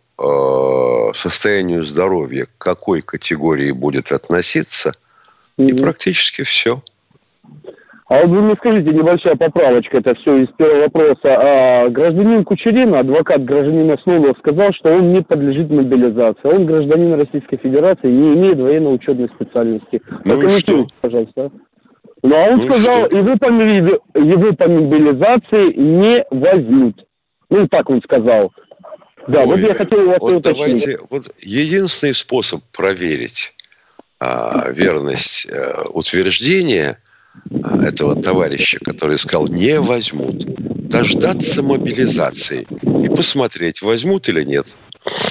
состоянию 1.14 1.84
здоровья 1.84 2.46
к 2.46 2.58
какой 2.58 3.02
категории 3.02 3.72
будет 3.72 4.12
относиться, 4.12 4.92
и 5.58 5.74
практически 5.74 6.44
все. 6.44 6.82
А 8.08 8.26
вы 8.26 8.42
мне 8.42 8.56
скажите, 8.56 8.92
небольшая 8.92 9.36
поправочка, 9.36 9.98
это 9.98 10.14
все 10.16 10.44
из 10.44 10.48
первого 10.58 10.84
вопроса. 10.84 11.20
А, 11.24 11.90
гражданин 11.90 12.44
Кучерин, 12.44 12.94
адвокат 12.94 13.44
гражданина 13.44 13.98
Снова, 14.04 14.36
сказал, 14.38 14.72
что 14.74 14.90
он 14.92 15.12
не 15.12 15.24
подлежит 15.24 15.72
мобилизации. 15.72 16.48
Он 16.48 16.68
гражданин 16.68 17.16
Российской 17.16 17.58
Федерации, 17.58 18.08
не 18.08 18.36
имеет 18.36 18.60
военно-учебной 18.60 19.30
специальности. 19.30 20.02
Ну 20.24 20.40
и 20.40 20.48
что? 20.50 20.86
пожалуйста. 21.02 21.52
Ну, 22.28 22.36
а 22.36 22.50
он 22.50 22.56
Ну 22.56 22.64
сказал, 22.64 23.06
что? 23.06 23.18
его 23.18 23.38
по, 23.38 23.50
моби- 23.52 24.00
его 24.16 24.54
по 24.54 24.68
мобилизации 24.68 25.74
не 25.78 26.26
возьмут. 26.32 27.06
Ну, 27.52 27.68
так 27.68 27.88
он 27.90 28.02
сказал. 28.02 28.52
Да, 29.28 29.46
вот 29.46 29.56
Ой, 29.58 29.62
я 29.62 29.76
хотел 29.76 30.08
вас 30.08 30.20
вот 30.20 30.34
уточнить. 30.34 30.56
давайте, 30.58 31.00
вот 31.12 31.24
единственный 31.40 32.16
способ 32.16 32.62
проверить 32.76 33.54
а, 34.20 34.70
верность 34.72 35.48
э, 35.52 35.84
утверждения 35.94 36.98
а, 37.64 37.84
этого 37.84 38.16
товарища, 38.20 38.80
который 38.84 39.20
сказал, 39.20 39.48
не 39.48 39.80
возьмут, 39.80 40.46
дождаться 40.90 41.62
мобилизации 41.62 42.66
и 43.04 43.08
посмотреть, 43.10 43.82
возьмут 43.84 44.30
или 44.30 44.44
нет. 44.44 44.66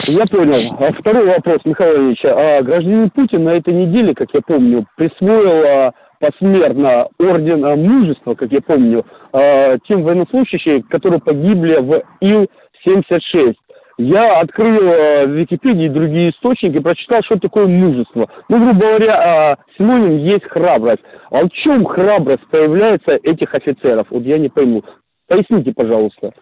Я 0.07 0.25
понял. 0.27 0.77
А 0.79 0.93
второй 0.93 1.27
вопрос, 1.27 1.61
Михаил 1.65 2.07
Ильич. 2.07 2.21
А 2.25 2.63
гражданин 2.63 3.11
Путин 3.11 3.43
на 3.45 3.57
этой 3.57 3.75
неделе, 3.75 4.15
как 4.15 4.29
я 4.33 4.41
помню, 4.43 4.87
присвоил 4.97 5.65
а, 5.67 5.93
посмертно 6.25 7.09
орден 7.19 7.65
а, 7.65 7.77
мужества, 7.77 8.35
как 8.35 8.51
я 8.51 8.63
помню, 8.63 9.05
а, 9.33 9.77
тем 9.87 10.03
военнослужащим, 10.03 10.83
которые 10.85 11.21
погибли 11.21 11.77
в 11.77 12.03
Ил-76. 12.21 13.55
Я 13.99 14.41
открыл 14.41 14.81
а, 14.83 15.27
в 15.27 15.31
Википедии 15.33 15.89
другие 15.89 16.31
источники, 16.31 16.79
прочитал, 16.79 17.23
что 17.25 17.37
такое 17.39 17.67
мужество. 17.67 18.31
Ну, 18.49 18.59
грубо 18.59 18.81
говоря, 18.81 19.59
синоним 19.77 20.17
есть 20.19 20.45
храбрость. 20.45 21.03
А 21.31 21.45
в 21.45 21.51
чем 21.51 21.85
храбрость 21.85 22.47
появляется 22.51 23.19
этих 23.23 23.55
офицеров? 23.55 24.07
Вот 24.09 24.23
я 24.23 24.39
не 24.39 24.49
пойму. 24.49 24.83
Поясните, 25.27 25.73
пожалуйста. 25.73 26.33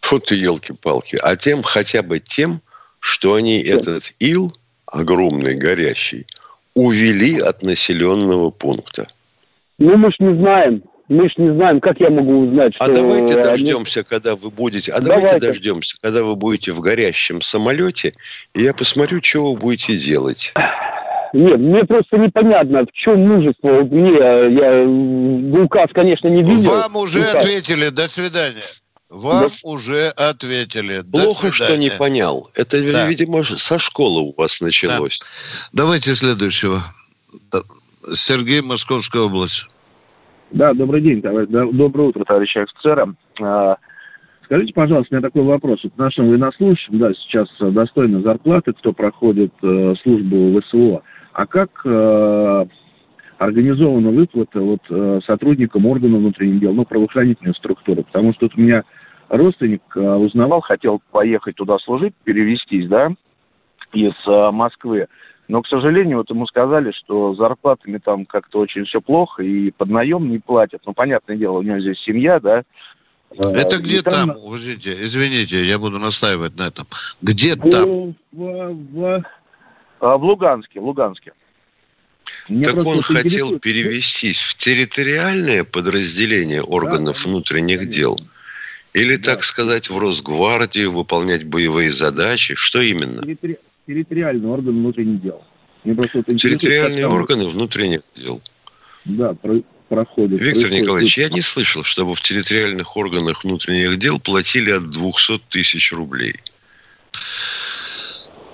Фу 0.00 0.20
ты, 0.20 0.36
елки-палки. 0.36 1.18
А 1.22 1.36
тем, 1.36 1.62
хотя 1.62 2.02
бы 2.02 2.18
тем, 2.18 2.60
что 3.00 3.34
они 3.34 3.60
этот 3.60 4.14
ил, 4.20 4.52
огромный, 4.86 5.56
горящий, 5.56 6.26
увели 6.76 7.40
от 7.40 7.62
населенного 7.62 8.50
пункта. 8.50 9.06
Ну, 9.78 9.96
мы 9.96 10.10
ж 10.12 10.14
не 10.20 10.34
знаем. 10.38 10.82
Мы 11.08 11.28
ж 11.28 11.34
не 11.36 11.54
знаем, 11.54 11.80
как 11.80 12.00
я 12.00 12.10
могу 12.10 12.40
узнать, 12.48 12.74
что... 12.74 12.84
А 12.84 12.88
давайте 12.88 13.34
они- 13.34 13.42
дождемся, 13.42 14.02
когда 14.02 14.34
вы 14.34 14.50
будете... 14.50 14.90
А 14.92 15.00
давайте, 15.00 15.26
Давайте. 15.26 15.46
дождемся, 15.46 15.96
когда 16.02 16.22
вы 16.24 16.34
будете 16.34 16.72
в 16.72 16.80
горящем 16.80 17.40
самолете, 17.40 18.12
и 18.54 18.62
я 18.62 18.74
посмотрю, 18.74 19.20
что 19.22 19.52
вы 19.52 19.58
будете 19.58 19.96
делать. 19.96 20.52
Нет, 21.32 21.58
мне 21.60 21.84
просто 21.84 22.16
непонятно, 22.18 22.82
в 22.86 22.92
чем 22.92 23.20
мужество. 23.28 23.68
Вот 23.68 23.90
мне, 23.90 24.10
э, 24.10 24.50
я 24.52 24.72
э, 24.82 25.62
указ, 25.64 25.90
конечно, 25.94 26.28
не 26.28 26.42
видел. 26.42 26.70
Вам 26.70 26.96
уже 26.96 27.20
Указ. 27.20 27.36
ответили. 27.36 27.88
До 27.90 28.08
свидания. 28.08 28.62
Вам 29.16 29.50
уже 29.64 30.08
ответили. 30.08 31.00
До 31.00 31.18
Плохо, 31.18 31.52
что 31.52 31.76
не 31.76 31.90
понял. 31.90 32.50
Это, 32.54 32.80
Да. 32.92 33.08
видимо, 33.08 33.42
со 33.42 33.78
школы 33.78 34.22
у 34.22 34.34
вас 34.36 34.60
началось. 34.60 35.20
Давайте 35.72 36.14
следующего. 36.14 36.80
Да. 37.50 37.60
Сергей, 38.12 38.62
Московская 38.62 39.22
область. 39.22 39.66
Да, 40.50 40.74
добрый 40.74 41.00
день, 41.00 41.22
товарищ, 41.22 41.48
да, 41.50 41.64
доброе 41.72 42.08
утро, 42.08 42.24
товарищи 42.24 42.58
офицеры. 42.58 43.14
А, 43.40 43.76
Скажите, 44.44 44.72
пожалуйста, 44.74 45.12
у 45.12 45.18
меня 45.18 45.28
такой 45.28 45.42
вопрос. 45.42 45.80
Вот 45.82 45.98
нашим 45.98 46.28
военнослужащим, 46.28 46.98
да, 46.98 47.12
сейчас 47.14 47.48
достойна 47.58 48.22
зарплаты, 48.22 48.74
кто 48.74 48.92
проходит 48.92 49.52
э, 49.62 49.94
службу 50.04 50.52
в 50.52 50.62
СВО. 50.68 51.02
А 51.32 51.46
как 51.46 51.70
э, 51.84 52.66
организована 53.38 54.10
выплата 54.10 54.60
вот, 54.60 54.82
э, 54.88 55.20
сотрудникам 55.26 55.84
органов 55.86 56.20
внутренних 56.20 56.60
дел, 56.60 56.74
ну, 56.74 56.84
правоохранительной 56.84 57.56
структуры? 57.56 58.04
Потому 58.04 58.34
что 58.34 58.46
тут 58.46 58.56
у 58.56 58.60
меня 58.60 58.84
родственник 59.28 59.82
э, 59.94 60.00
узнавал, 60.00 60.60
хотел 60.60 61.00
поехать 61.10 61.56
туда 61.56 61.78
служить, 61.78 62.14
перевестись, 62.24 62.88
да, 62.88 63.10
из 63.92 64.14
э, 64.26 64.50
Москвы. 64.50 65.06
Но, 65.48 65.62
к 65.62 65.68
сожалению, 65.68 66.18
вот 66.18 66.30
ему 66.30 66.46
сказали, 66.46 66.92
что 66.92 67.34
зарплатами 67.34 67.98
там 67.98 68.26
как-то 68.26 68.58
очень 68.58 68.84
все 68.84 69.00
плохо, 69.00 69.42
и 69.42 69.70
под 69.70 69.88
наем 69.90 70.28
не 70.28 70.38
платят. 70.38 70.82
Ну, 70.86 70.92
понятное 70.92 71.36
дело, 71.36 71.58
у 71.58 71.62
него 71.62 71.78
здесь 71.80 71.98
семья, 72.00 72.40
да. 72.40 72.62
Э, 73.30 73.50
Это 73.54 73.76
и 73.76 73.80
где 73.80 74.02
там? 74.02 74.32
Подождите, 74.32 74.96
извините, 75.04 75.64
я 75.64 75.78
буду 75.78 75.98
настаивать 75.98 76.56
на 76.58 76.68
этом. 76.68 76.86
Где 77.22 77.56
там? 77.56 78.14
В, 78.32 78.72
в, 78.72 79.24
в 80.00 80.24
Луганске, 80.24 80.80
в 80.80 80.84
Луганске. 80.84 81.32
Мне 82.48 82.64
так 82.64 82.84
он 82.84 83.02
хотел 83.02 83.52
интересует- 83.52 83.60
перевестись 83.60 84.40
в 84.40 84.56
территориальное 84.56 85.64
подразделение 85.64 86.62
органов 86.62 87.24
внутренних 87.24 87.88
дел? 87.88 88.16
Или, 88.96 89.18
так 89.18 89.44
сказать, 89.44 89.90
в 89.90 89.98
Росгвардию 89.98 90.90
выполнять 90.90 91.44
боевые 91.44 91.90
задачи? 91.90 92.54
Что 92.54 92.80
именно? 92.80 93.20
территори- 93.20 93.58
территориальный 93.86 94.48
орган 94.48 94.72
внутренних 94.74 95.20
дел. 95.22 95.42
Территориальные 95.84 97.06
органы 97.06 97.46
внутренних 97.46 98.00
дел. 98.14 98.40
Да, 99.04 99.34
про- 99.34 99.62
проходит. 99.90 100.40
Виктор 100.40 100.62
происходит. 100.62 100.82
Николаевич, 100.82 101.18
я 101.18 101.28
не 101.28 101.42
слышал, 101.42 101.84
чтобы 101.84 102.14
в 102.14 102.22
территориальных 102.22 102.96
органах 102.96 103.44
внутренних 103.44 103.98
дел 103.98 104.18
платили 104.18 104.70
от 104.70 104.88
200 104.90 105.40
тысяч 105.50 105.92
рублей. 105.92 106.36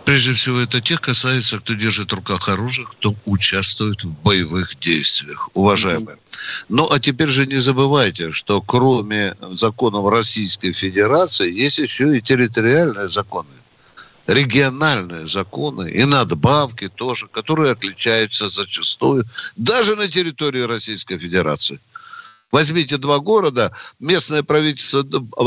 Прежде 0.05 0.33
всего, 0.33 0.59
это 0.59 0.81
тех 0.81 1.01
касается, 1.01 1.59
кто 1.59 1.75
держит 1.75 2.11
в 2.11 2.15
руках 2.15 2.49
оружие, 2.49 2.89
кто 2.91 3.15
участвует 3.25 4.03
в 4.03 4.11
боевых 4.23 4.79
действиях, 4.81 5.49
уважаемые. 5.55 6.19
Ну, 6.69 6.89
а 6.91 6.99
теперь 6.99 7.29
же 7.29 7.47
не 7.47 7.59
забывайте, 7.59 8.33
что 8.33 8.61
кроме 8.61 9.37
законов 9.53 10.13
Российской 10.13 10.73
Федерации 10.73 11.53
есть 11.53 11.79
еще 11.79 12.17
и 12.17 12.21
территориальные 12.21 13.09
законы, 13.09 13.49
региональные 14.27 15.27
законы 15.27 15.91
и 15.91 16.05
надбавки 16.05 16.89
тоже, 16.89 17.29
которые 17.29 17.73
отличаются 17.73 18.49
зачастую 18.49 19.25
даже 19.57 19.95
на 19.95 20.09
территории 20.09 20.63
Российской 20.63 21.17
Федерации. 21.19 21.79
Возьмите 22.51 22.97
два 22.99 23.21
города, 23.21 23.73
местное 24.01 24.43
правительство 24.43 25.05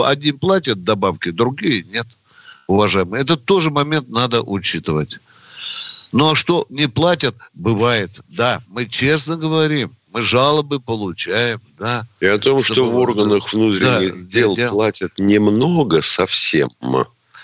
одним 0.07 0.39
платят 0.39 0.83
добавки, 0.83 1.31
другие 1.31 1.83
нет 1.83 2.07
уважаемые. 2.67 3.21
Это 3.21 3.38
тоже 3.38 3.69
момент 3.71 4.10
надо 4.10 4.41
учитывать. 4.41 5.19
Ну 6.12 6.32
а 6.32 6.36
что 6.36 6.65
не 6.69 6.88
платят, 6.88 7.36
бывает. 7.54 8.21
Да, 8.30 8.62
мы 8.69 8.86
честно 8.86 9.36
говорим, 9.36 9.91
мы 10.13 10.21
жалобы 10.21 10.80
получаем, 10.80 11.60
да. 11.78 12.06
И 12.21 12.25
о 12.25 12.38
том, 12.39 12.63
что 12.63 12.73
Чтобы- 12.75 12.91
в 12.91 12.95
органах 12.97 13.51
внутренних 13.51 14.13
Да, 14.15 14.21
дел 14.30 14.56
дел. 14.56 14.69
платят 14.69 15.12
немного 15.17 16.01
совсем, 16.01 16.69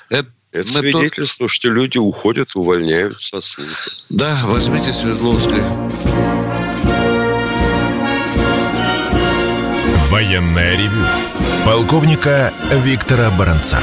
Это, 0.09 0.27
это 0.51 0.73
мы 0.73 0.79
свидетельство, 0.79 1.47
что 1.49 1.69
люди 1.69 1.97
уходят, 1.97 2.55
увольняются 2.55 3.37
от 3.37 3.43
службы. 3.43 3.73
Да, 4.09 4.39
возьмите 4.45 4.93
Свердловской. 4.93 5.61
Военное 10.09 10.75
ревю 10.77 11.05
полковника 11.65 12.53
Виктора 12.83 13.31
Баранца. 13.31 13.79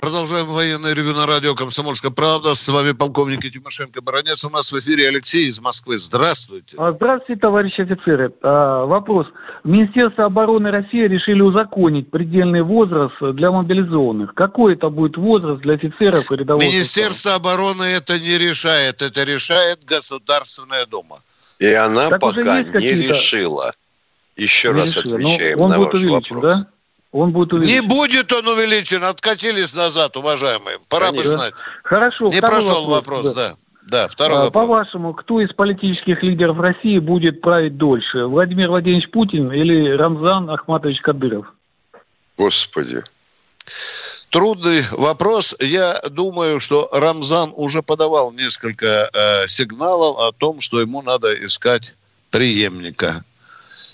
Продолжаем 0.00 0.46
военное 0.46 0.94
ревю 0.94 1.12
на 1.12 1.26
радио 1.26 1.54
«Комсомольская 1.54 2.10
правда». 2.10 2.54
С 2.54 2.66
вами 2.70 2.92
полковник 2.92 3.40
Тимошенко 3.42 4.00
Баранец. 4.00 4.42
У 4.46 4.50
нас 4.50 4.72
в 4.72 4.78
эфире 4.78 5.08
Алексей 5.08 5.46
из 5.46 5.60
Москвы. 5.60 5.98
Здравствуйте. 5.98 6.74
А, 6.78 6.92
Здравствуйте, 6.92 7.38
товарищи 7.38 7.82
офицеры. 7.82 8.32
А, 8.42 8.86
Вопрос. 8.86 9.26
Министерство 9.62 10.24
обороны 10.24 10.70
России 10.70 11.06
решили 11.06 11.42
узаконить 11.42 12.10
предельный 12.10 12.62
возраст 12.62 13.14
для 13.20 13.50
мобилизованных. 13.50 14.32
Какой 14.32 14.72
это 14.72 14.88
будет 14.88 15.18
возраст 15.18 15.60
для 15.60 15.74
офицеров 15.74 16.32
и 16.32 16.36
рядового 16.36 16.62
Министерство 16.62 17.34
обороны 17.34 17.82
это 17.82 18.18
не 18.18 18.38
решает. 18.38 19.02
Это 19.02 19.22
решает 19.24 19.84
Государственная 19.84 20.86
Дума. 20.86 21.18
И 21.58 21.66
она 21.74 22.08
Так 22.08 22.20
пока 22.20 22.62
не 22.62 22.92
решила. 22.92 23.72
Еще 24.34 24.68
Не 24.68 24.74
раз 24.76 24.96
решила. 24.96 25.18
Но 25.18 25.28
отвечаем 25.28 25.60
он 25.60 25.70
на 25.70 25.76
будет 25.76 25.92
ваш 25.92 26.02
увеличен, 26.02 26.36
вопрос. 26.36 26.52
да? 26.54 26.66
Он 27.12 27.32
будет 27.32 27.52
Не 27.52 27.58
увеличен. 27.58 27.88
будет 27.88 28.32
он 28.32 28.46
увеличен. 28.48 29.04
Откатились 29.04 29.74
назад, 29.74 30.16
уважаемые. 30.16 30.78
Пора 30.88 31.10
бы 31.10 31.18
Конечно. 31.18 31.38
знать. 31.38 31.54
Хорошо. 31.82 32.28
Не 32.28 32.40
прошел 32.40 32.86
вопрос, 32.86 33.34
да. 33.34 33.54
Да, 33.82 34.06
второй 34.06 34.38
А, 34.38 34.40
вопрос. 34.44 34.62
По-вашему, 34.62 35.14
кто 35.14 35.40
из 35.40 35.52
политических 35.52 36.22
лидеров 36.22 36.58
России 36.60 36.98
будет 37.00 37.40
править 37.40 37.76
дольше? 37.76 38.26
Владимир 38.26 38.68
Владимирович 38.68 39.10
Путин 39.10 39.50
или 39.50 39.96
Рамзан 39.96 40.48
Ахматович 40.50 41.00
Кадыров? 41.00 41.46
Господи. 42.38 43.02
Трудный 44.30 44.84
вопрос. 44.92 45.56
Я 45.58 46.00
думаю, 46.08 46.60
что 46.60 46.88
Рамзан 46.92 47.52
уже 47.56 47.82
подавал 47.82 48.30
несколько 48.30 49.10
э, 49.12 49.48
сигналов 49.48 50.18
о 50.18 50.30
том, 50.30 50.60
что 50.60 50.80
ему 50.80 51.02
надо 51.02 51.34
искать 51.44 51.96
преемника. 52.30 53.24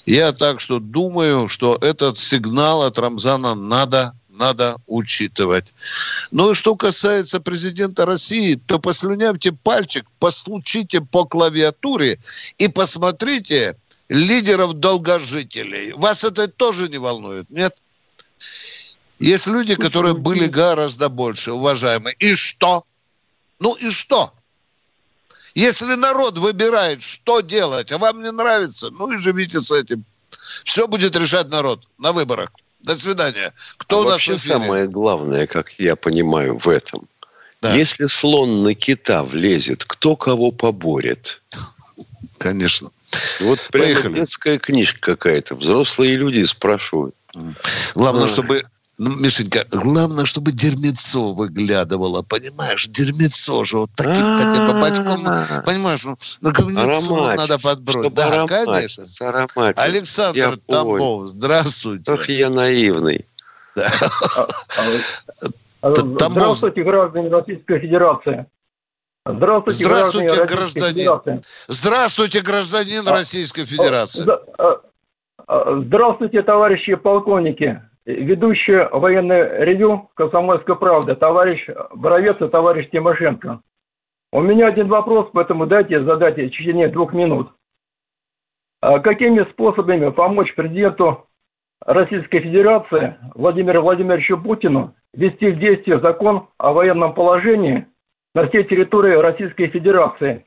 Я 0.07 0.31
так 0.33 0.61
что 0.61 0.79
думаю, 0.79 1.49
что 1.49 1.77
этот 1.81 2.21
сигнал 2.21 2.85
от 2.85 2.97
Рамзана 2.97 3.57
надо, 3.57 4.15
надо 4.29 4.77
учитывать. 4.87 5.75
Ну 6.31 6.53
и 6.53 6.55
что 6.55 6.77
касается 6.77 7.41
президента 7.41 8.07
России, 8.07 8.55
то 8.55 8.79
послюнявьте 8.79 9.51
пальчик, 9.51 10.07
постучите 10.21 11.01
по 11.01 11.25
клавиатуре 11.25 12.21
и 12.57 12.69
посмотрите 12.69 13.77
лидеров 14.09 14.75
долгожителей. 14.75 15.93
Вас 15.93 16.23
это 16.23 16.47
тоже 16.47 16.89
не 16.89 16.99
волнует, 16.99 17.51
нет? 17.51 17.75
Есть 19.19 19.49
люди, 19.49 19.75
которые 19.75 20.15
были 20.15 20.47
гораздо 20.47 21.09
больше, 21.09 21.51
уважаемые. 21.51 22.15
И 22.21 22.37
что? 22.37 22.85
Ну 23.59 23.75
и 23.75 23.91
что? 23.91 24.33
Если 25.57 25.95
народ 25.95 26.37
выбирает, 26.37 27.03
что 27.03 27.41
делать, 27.41 27.91
а 27.91 27.97
вам 27.97 28.23
не 28.23 28.31
нравится, 28.31 28.91
ну 28.91 29.11
и 29.11 29.17
живите 29.17 29.63
с 29.63 29.73
этим. 29.73 30.05
Все 30.65 30.87
будет 30.87 31.17
решать 31.17 31.49
народ 31.49 31.89
на 31.97 32.13
выборах. 32.13 32.51
До 32.81 32.95
свидания. 32.95 33.55
Кто 33.79 33.97
а 33.97 34.01
у 34.01 34.05
нас 34.05 34.13
вообще 34.13 34.35
в 34.35 34.37
эфире? 34.37 34.53
самое 34.53 34.87
главное, 34.87 35.47
как 35.47 35.73
я 35.79 35.97
понимаю, 35.97 36.59
в 36.59 36.69
этом. 36.69 37.09
Да. 37.63 37.75
Если 37.75 38.05
слон 38.05 38.65
на 38.65 38.75
кита 38.75 39.25
влезет, 39.25 39.87
кто 39.87 40.15
кого 40.15 40.51
поборет? 40.51 41.41
Конечно. 42.37 42.91
Вот 43.41 43.59
прямо 43.73 43.95
Поехали. 43.95 44.15
детская 44.15 44.59
книжка 44.59 45.17
какая-то. 45.17 45.55
Взрослые 45.55 46.17
люди 46.17 46.45
спрашивают. 46.45 47.15
Главное, 47.95 48.25
а. 48.25 48.29
чтобы 48.29 48.63
ну, 48.99 49.15
Мишенька, 49.17 49.65
главное, 49.71 50.25
чтобы 50.25 50.53
дерьмецо 50.53 51.35
выглядывало, 51.35 52.23
понимаешь? 52.23 52.87
Дерьмецо 52.89 53.63
же 53.65 53.79
вот 53.79 53.91
таким 53.95 54.37
хотя 54.37 54.67
бы 54.67 54.81
бачком, 54.81 55.23
понимаешь? 55.65 56.05
Ну, 56.05 56.17
на 56.41 56.51
говнецо 56.53 57.35
надо 57.35 57.59
подбросить. 57.59 58.15
Да, 58.15 58.47
конечно. 58.47 59.05
Александр 59.77 60.59
Тамбов, 60.67 61.29
здравствуйте. 61.29 62.13
Ах, 62.13 62.29
я 62.29 62.49
наивный. 62.49 63.27
Здравствуйте, 65.83 66.83
граждане 66.83 67.29
Российской 67.29 67.79
Федерации. 67.79 68.47
Здравствуйте, 69.27 69.85
Здравствуйте 69.85 70.45
гражданин. 70.47 71.43
Здравствуйте, 71.69 72.41
гражданин 72.41 73.07
Российской 73.07 73.65
Федерации. 73.65 74.27
Здравствуйте, 75.49 76.43
товарищи 76.43 76.95
полковники 76.95 77.83
ведущий 78.07 78.89
военное 78.93 79.65
ревю 79.65 80.11
«Комсомольская 80.15 80.77
правда», 80.77 81.17
товарищ 81.17 81.67
Боровец 81.95 82.41
и 82.41 82.49
товарищ 82.49 82.89
Тимошенко. 82.91 83.61
У 84.33 84.41
меня 84.41 84.69
один 84.69 84.89
вопрос, 84.89 85.29
поэтому 85.33 85.67
дайте 85.67 86.03
задать 86.05 86.35
в 86.35 86.37
течение 86.37 86.89
двух 86.89 87.13
минут. 87.13 87.53
А 88.81 89.01
какими 89.01 89.43
способами 89.51 90.11
помочь 90.11 90.55
президенту 90.55 91.27
Российской 91.85 92.41
Федерации 92.41 93.17
Владимиру 93.35 93.83
Владимировичу 93.83 94.41
Путину 94.41 94.95
ввести 95.13 95.51
в 95.51 95.59
действие 95.59 96.01
закон 96.01 96.49
о 96.59 96.73
военном 96.73 97.15
положении 97.15 97.87
на 98.35 98.49
всей 98.49 98.65
территории 98.65 99.17
Российской 99.17 99.69
Федерации 99.69 100.47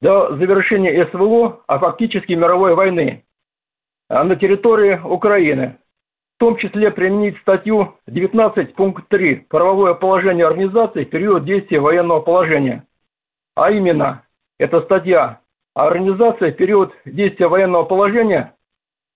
до 0.00 0.36
завершения 0.36 1.06
СВО, 1.06 1.62
а 1.66 1.78
фактически 1.78 2.32
мировой 2.32 2.74
войны 2.74 3.24
на 4.08 4.36
территории 4.36 5.00
Украины– 5.02 5.78
в 6.40 6.42
том 6.42 6.56
числе 6.56 6.90
применить 6.90 7.36
статью 7.42 7.96
19 8.06 8.74
пункт 8.74 9.06
3 9.08 9.44
«Правовое 9.50 9.92
положение 9.92 10.46
организации 10.46 11.04
в 11.04 11.10
период 11.10 11.44
действия 11.44 11.80
военного 11.80 12.20
положения». 12.20 12.86
А 13.56 13.70
именно, 13.70 14.24
эта 14.58 14.80
статья 14.80 15.40
организация 15.74 16.50
в 16.50 16.56
период 16.56 16.94
действия 17.04 17.46
военного 17.46 17.84
положения 17.84 18.54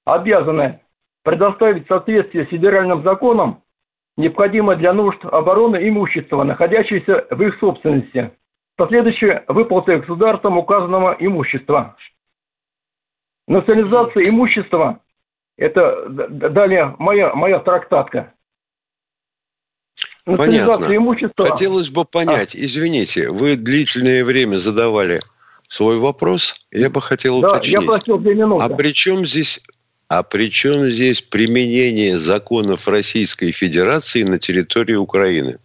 обязаны 0.05 0.81
предоставить 1.23 1.87
в 1.87 1.89
соответствии 1.89 2.45
с 2.45 2.49
федеральным 2.49 3.03
законом 3.03 3.63
необходимое 4.19 4.77
для 4.77 4.93
нужд 4.93 5.25
обороны 5.25 5.89
имущество, 5.89 6.43
находящееся 6.45 7.27
в 7.31 7.41
их 7.41 7.59
собственности, 7.59 8.33
последующие 8.77 9.45
выплаты 9.49 9.97
государством 9.97 10.59
указанного 10.59 11.17
имущества. 11.19 11.97
Национализация 13.49 14.29
имущества 14.29 15.01
это 15.57 16.07
далее 16.09 16.95
моя, 16.99 17.35
моя 17.35 17.59
трактатка. 17.61 18.33
Понятно. 20.25 20.97
Имущества. 20.97 21.51
Хотелось 21.51 21.91
бы 21.91 22.05
понять, 22.05 22.55
а. 22.55 22.59
извините, 22.59 23.31
вы 23.31 23.57
длительное 23.57 24.25
время 24.25 24.57
задавали 24.57 25.21
свой 25.69 25.99
вопрос, 25.99 26.67
я 26.71 26.89
бы 26.89 27.01
хотел 27.01 27.41
да, 27.41 27.49
уточнить. 27.49 27.75
я 27.75 27.83
просил 27.83 28.19
две 28.19 28.35
минуты. 28.35 28.65
А 28.65 28.69
при 28.69 28.93
чем 28.93 29.27
здесь 29.27 29.61
а 30.09 30.23
при 30.23 30.51
чем 30.51 30.91
здесь 30.91 31.23
применение 31.23 32.19
законов 32.19 32.87
Российской 32.89 33.53
Федерации 33.53 34.23
на 34.23 34.39
территории 34.39 34.95
Украины? 34.95 35.59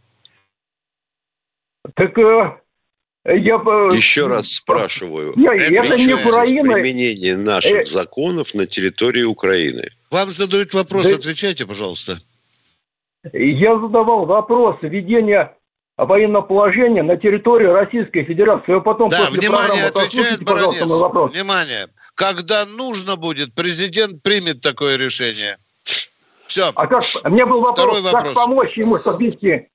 Так 1.96 2.18
э, 2.18 2.58
я... 3.26 3.56
Еще 3.96 4.28
раз 4.28 4.54
спрашиваю. 4.54 5.34
Я, 5.36 5.54
это 5.54 5.98
не 5.98 6.14
Украина. 6.14 6.74
Применение 6.74 7.38
наших 7.38 7.80
э... 7.80 7.86
законов 7.86 8.54
на 8.54 8.66
территории 8.66 9.24
Украины. 9.24 9.90
Вам 10.12 10.30
задают 10.30 10.74
вопрос, 10.74 11.10
да... 11.10 11.16
отвечайте, 11.16 11.66
пожалуйста. 11.66 12.18
Я 13.34 13.80
задавал 13.80 14.26
вопрос 14.26 14.78
введения 14.82 15.54
военного 15.98 16.44
положения 16.44 17.04
на 17.04 17.18
территории 17.18 17.68
Российской 17.68 18.24
Федерации. 18.24 18.74
Вы 18.74 18.82
потом 18.82 19.10
да, 19.10 19.30
внимание, 19.30 19.86
отвечает 19.86 20.42
Баранец. 20.44 20.84
Внимание. 21.34 21.88
Когда 22.16 22.66
нужно 22.66 23.18
будет, 23.18 23.54
президент 23.54 24.24
примет 24.24 24.62
такое 24.62 24.96
решение. 24.98 25.58
Все. 26.48 26.72
А 26.74 26.88
как, 26.88 27.04
мне 27.26 27.46
был 27.46 27.60
вопрос, 27.60 27.80
Второй 27.80 28.02
вопрос. 28.02 28.24
как 28.24 28.34
помочь 28.34 28.78
ему, 28.78 28.98
чтобы 28.98 29.26
вести 29.26 29.68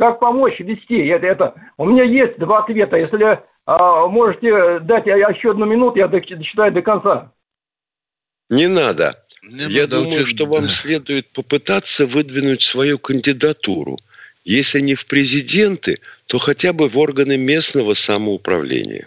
как 0.00 0.18
помочь 0.18 0.58
вести? 0.60 1.06
Это, 1.08 1.26
это... 1.26 1.54
У 1.76 1.84
меня 1.84 2.04
есть 2.04 2.38
два 2.38 2.60
ответа. 2.64 2.96
Если 2.96 3.38
а, 3.66 4.06
можете 4.06 4.80
дать 4.80 5.04
еще 5.04 5.50
одну 5.50 5.66
минуту, 5.66 5.98
я 5.98 6.08
дочитаю 6.08 6.72
до 6.72 6.80
конца. 6.80 7.30
Не 8.48 8.66
надо. 8.66 9.22
Не 9.42 9.64
я 9.64 9.82
надо 9.82 10.00
думаю, 10.00 10.26
что 10.26 10.46
вам 10.46 10.64
следует 10.64 11.28
попытаться 11.28 12.06
выдвинуть 12.06 12.62
свою 12.62 12.98
кандидатуру. 12.98 13.98
Если 14.42 14.80
не 14.80 14.94
в 14.94 15.04
президенты, 15.04 15.98
то 16.24 16.38
хотя 16.38 16.72
бы 16.72 16.88
в 16.88 16.98
органы 16.98 17.36
местного 17.36 17.92
самоуправления. 17.92 19.06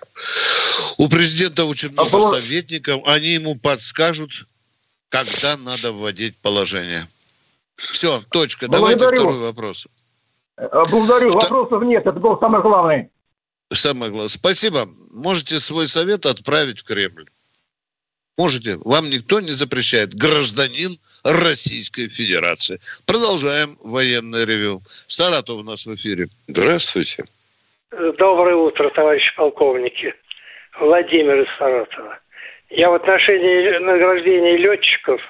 У 1.00 1.10
президента 1.10 1.66
очень 1.66 1.89
а 1.98 2.04
много 2.04 2.38
а 2.38 2.39
советников. 2.39 3.02
Они 3.08 3.30
ему 3.30 3.56
подскажут, 3.56 4.46
когда 5.10 5.58
надо 5.58 5.91
вводить 5.91 6.38
положение. 6.38 7.04
Все, 7.78 8.22
точка. 8.30 8.68
Благодарю. 8.68 8.98
Давайте 8.98 9.22
второй 9.22 9.39
вопрос. 9.39 9.88
Благодарю. 10.58 11.30
Что... 11.30 11.39
Вопросов 11.39 11.84
нет. 11.84 12.06
Это 12.06 12.20
был 12.20 12.39
самый 12.39 12.62
главный. 12.62 13.10
Самое 13.72 14.12
главное. 14.12 14.30
Спасибо. 14.30 14.88
Можете 15.12 15.60
свой 15.60 15.88
совет 15.88 16.26
отправить 16.26 16.80
в 16.80 16.84
Кремль. 16.84 17.26
Можете. 18.38 18.78
Вам 18.84 19.10
никто 19.10 19.39
не 19.39 19.51
запрещает. 19.51 20.14
Гражданин 20.14 20.97
Российской 21.24 22.08
Федерации. 22.08 22.80
Продолжаем 23.06 23.78
военное 23.84 24.45
ревю. 24.45 24.82
Саратов 25.08 25.58
у 25.58 25.64
нас 25.64 25.86
в 25.86 25.93
эфире. 25.95 26.26
Здравствуйте. 26.47 27.26
Доброе 27.91 28.56
утро, 28.56 28.89
товарищи 28.89 29.36
полковники. 29.36 30.16
Владимир 30.80 31.41
из 31.41 31.58
Саратова. 31.58 32.20
Я 32.70 32.89
в 32.89 32.95
отношении 32.95 33.78
награждения 33.78 34.58
летчиков 34.58 35.22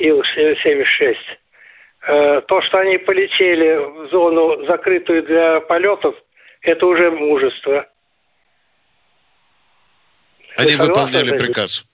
Ил-76 0.00 1.14
Э, 1.14 1.43
то, 2.06 2.60
что 2.62 2.78
они 2.78 2.98
полетели 2.98 3.76
в 3.76 4.10
зону, 4.10 4.66
закрытую 4.66 5.22
для 5.22 5.60
полетов, 5.60 6.14
это 6.60 6.86
уже 6.86 7.10
мужество. 7.10 7.86
Они 10.56 10.76
выполняли 10.76 11.36
приказ. 11.36 11.84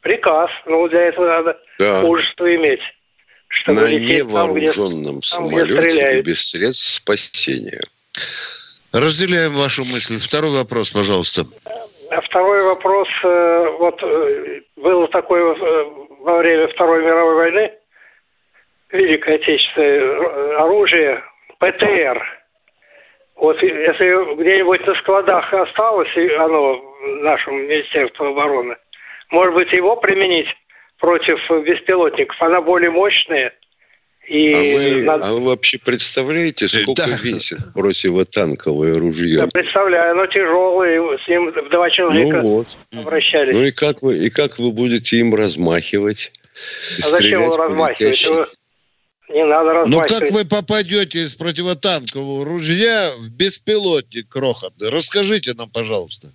Приказ. 0.00 0.50
Ну, 0.66 0.88
для 0.88 1.02
этого 1.02 1.26
надо 1.26 1.58
да. 1.78 2.00
мужество 2.02 2.54
иметь. 2.54 2.80
Чтобы 3.48 3.82
На 3.82 3.90
невооруженном 3.90 5.20
там, 5.20 5.22
самолете 5.22 6.18
и 6.18 6.22
без 6.22 6.50
средств 6.50 6.94
спасения. 6.94 7.80
Разделяем 8.92 9.52
вашу 9.52 9.82
мысль. 9.84 10.18
Второй 10.18 10.50
вопрос, 10.50 10.90
пожалуйста. 10.90 11.42
А 12.10 12.20
второй 12.22 12.62
вопрос. 12.64 13.08
Э, 13.24 13.66
вот 13.78 14.02
э, 14.02 14.60
было 14.76 15.08
такое 15.08 15.54
во 16.20 16.38
время 16.38 16.68
Второй 16.68 17.02
мировой 17.02 17.34
войны, 17.34 17.72
Великой 18.92 19.36
Отечественной 19.36 20.56
оружие 20.56 21.22
ПТР. 21.58 22.22
Вот 23.36 23.60
если 23.62 24.36
где-нибудь 24.40 24.86
на 24.86 24.94
складах 24.96 25.52
осталось 25.52 26.08
оно 26.38 26.80
нашему 27.22 27.58
Министерству 27.58 28.26
обороны, 28.26 28.76
может 29.30 29.54
быть, 29.54 29.72
его 29.72 29.96
применить 29.96 30.48
против 30.98 31.38
беспилотников? 31.64 32.40
Она 32.40 32.60
более 32.60 32.90
мощная. 32.90 33.52
И 34.28 34.52
а, 34.52 34.58
вы, 34.58 35.02
надо... 35.04 35.26
а 35.26 35.32
вы 35.32 35.40
вообще 35.40 35.78
представляете, 35.84 36.68
сколько 36.68 37.06
да. 37.06 37.16
весит 37.22 37.58
противотанковое 37.74 38.98
ружье? 38.98 39.40
Я 39.40 39.46
представляю, 39.48 40.12
оно 40.12 40.26
тяжелое, 40.26 41.18
с 41.18 41.28
ним 41.28 41.50
в 41.50 41.68
два 41.70 41.90
человека 41.90 42.40
ну 42.40 42.56
вот. 42.56 42.68
обращались. 42.96 43.54
Ну 43.54 43.64
и 43.64 43.72
как 43.72 44.00
вы, 44.02 44.18
и 44.18 44.30
как 44.30 44.58
вы 44.58 44.70
будете 44.70 45.16
им 45.16 45.34
размахивать? 45.34 46.30
А 46.98 47.08
зачем 47.08 47.42
его 47.42 47.56
размахивать? 47.56 48.58
Не 49.32 49.44
надо 49.46 49.72
Ну 49.72 49.98
размахивать. 50.00 50.08
как 50.20 50.30
вы 50.30 50.44
попадете 50.44 51.22
из 51.22 51.34
противотанкового 51.36 52.44
ружья 52.44 53.12
в 53.16 53.30
беспилотник 53.30 54.28
крохотный? 54.28 54.90
Расскажите 54.90 55.54
нам, 55.54 55.70
пожалуйста. 55.70 56.28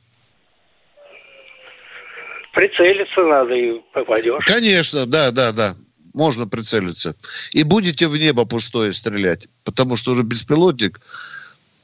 Прицелиться 2.53 3.21
надо 3.21 3.53
и 3.53 3.79
попадешь. 3.93 4.43
Конечно, 4.45 5.05
да, 5.05 5.31
да, 5.31 5.51
да. 5.51 5.75
Можно 6.13 6.47
прицелиться. 6.47 7.15
И 7.51 7.61
будете 7.61 8.07
в 8.07 8.17
небо 8.17 8.45
пустое 8.45 8.91
стрелять. 8.93 9.47
Потому 9.63 9.95
что 9.95 10.11
уже 10.13 10.23
беспилотник, 10.23 10.99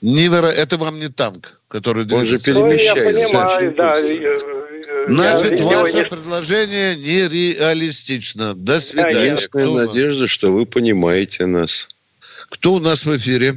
неверо... 0.01 0.47
это 0.47 0.77
вам 0.77 0.99
не 0.99 1.09
танк, 1.09 1.59
который 1.67 2.05
Он 2.11 2.25
же 2.25 2.39
движется. 2.39 2.53
Ну, 2.53 2.71
я 2.71 2.93
перемещается. 2.95 3.29
понимаю, 3.29 3.75
да. 3.75 4.62
Значит, 5.07 5.59
я- 5.59 5.65
ваше 5.65 5.97
я- 5.99 6.05
предложение 6.05 6.95
нереалистично. 6.95 8.53
До 8.53 8.79
свидания. 8.79 9.25
Единственная 9.25 9.65
Кто, 9.65 9.75
нас? 9.77 9.87
надежда, 9.87 10.27
что 10.27 10.51
вы 10.51 10.65
понимаете 10.65 11.45
нас. 11.45 11.87
Кто 12.49 12.73
у 12.73 12.79
нас 12.79 13.05
в 13.05 13.15
эфире? 13.15 13.53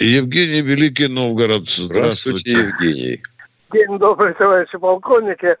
Евгений 0.00 0.62
Великий 0.62 1.06
Новгород. 1.08 1.68
Здравствуйте, 1.68 2.50
Здравствуйте. 2.50 2.50
Евгений. 2.52 3.22
День 3.72 3.98
добрый, 3.98 4.34
товарищи 4.34 4.76
полковники. 4.78 5.56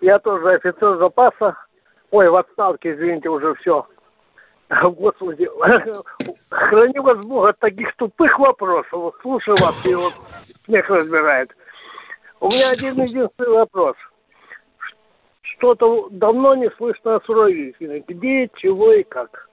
Я 0.00 0.18
тоже 0.20 0.54
офицер 0.54 0.98
запаса. 0.98 1.56
Ой, 2.10 2.28
в 2.28 2.36
отставке, 2.36 2.92
извините, 2.94 3.28
уже 3.28 3.54
все. 3.60 3.86
Господи, 4.82 5.48
храни 6.50 6.98
вас 7.00 7.18
Бог 7.26 7.46
от 7.48 7.58
таких 7.58 7.88
тупых 7.96 8.38
вопросов. 8.38 8.92
Вот 8.92 9.14
слушаю 9.22 9.56
вас, 9.60 9.84
и 9.84 9.94
вот 9.94 10.14
смех 10.64 10.88
разбирает. 10.88 11.50
У 12.40 12.46
меня 12.46 12.70
один 12.70 12.94
единственный 13.02 13.50
вопрос. 13.50 13.96
Что-то 15.42 16.08
давно 16.10 16.54
не 16.54 16.70
слышно 16.78 17.16
о 17.16 17.20
Суровикине. 17.26 18.02
Где, 18.08 18.50
чего 18.56 18.92
и 18.94 19.02
как? 19.02 19.48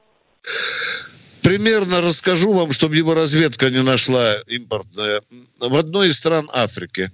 Примерно 1.44 2.02
расскажу 2.02 2.54
вам, 2.54 2.72
чтобы 2.72 2.96
его 2.96 3.14
разведка 3.14 3.70
не 3.70 3.84
нашла 3.84 4.36
импортная. 4.48 5.22
В 5.60 5.76
одной 5.76 6.10
из 6.10 6.18
стран 6.18 6.48
Африки. 6.54 7.10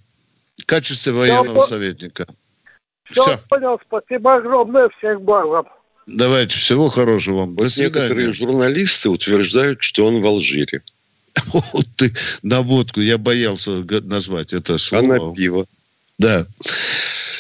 В 0.58 0.66
качестве 0.66 1.14
военного 1.14 1.56
вот- 1.56 1.68
советника. 1.68 2.28
Все, 3.06 3.22
Все. 3.24 3.38
понял, 3.50 3.80
спасибо 3.86 4.36
огромное, 4.36 4.90
всех 4.98 5.22
благ 5.22 5.46
вам. 5.46 5.68
Давайте, 6.08 6.56
всего 6.56 6.88
хорошего 6.88 7.40
вам. 7.40 7.56
До 7.56 7.64
Вот 7.64 7.72
некоторые 7.78 8.34
свидания. 8.34 8.34
журналисты 8.34 9.10
утверждают, 9.10 9.82
что 9.82 10.06
он 10.06 10.22
в 10.22 10.26
Алжире. 10.26 10.82
Вот 11.54 11.86
ты 11.98 12.12
на 12.42 12.62
водку, 12.62 13.00
я 13.00 13.18
боялся 13.18 13.84
назвать 14.04 14.54
это 14.54 14.74
А 14.76 14.80
слово. 14.80 15.30
на 15.30 15.36
пиво. 15.36 15.66
Да. 16.20 16.46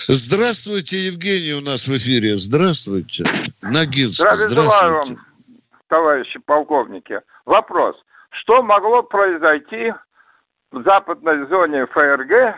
Здравствуйте, 0.08 1.06
Евгений 1.08 1.54
у 1.54 1.62
нас 1.62 1.88
в 1.88 1.96
эфире. 1.96 2.36
Здравствуйте. 2.36 3.24
Ногинский, 3.62 4.28
здравствуйте. 4.36 5.14
вам, 5.14 5.18
товарищи 5.88 6.40
полковники. 6.46 7.22
Вопрос. 7.46 7.96
Что 8.42 8.62
могло 8.64 9.04
произойти 9.04 9.94
в 10.72 10.84
западной 10.84 11.48
зоне 11.48 11.86
ФРГ 11.86 12.56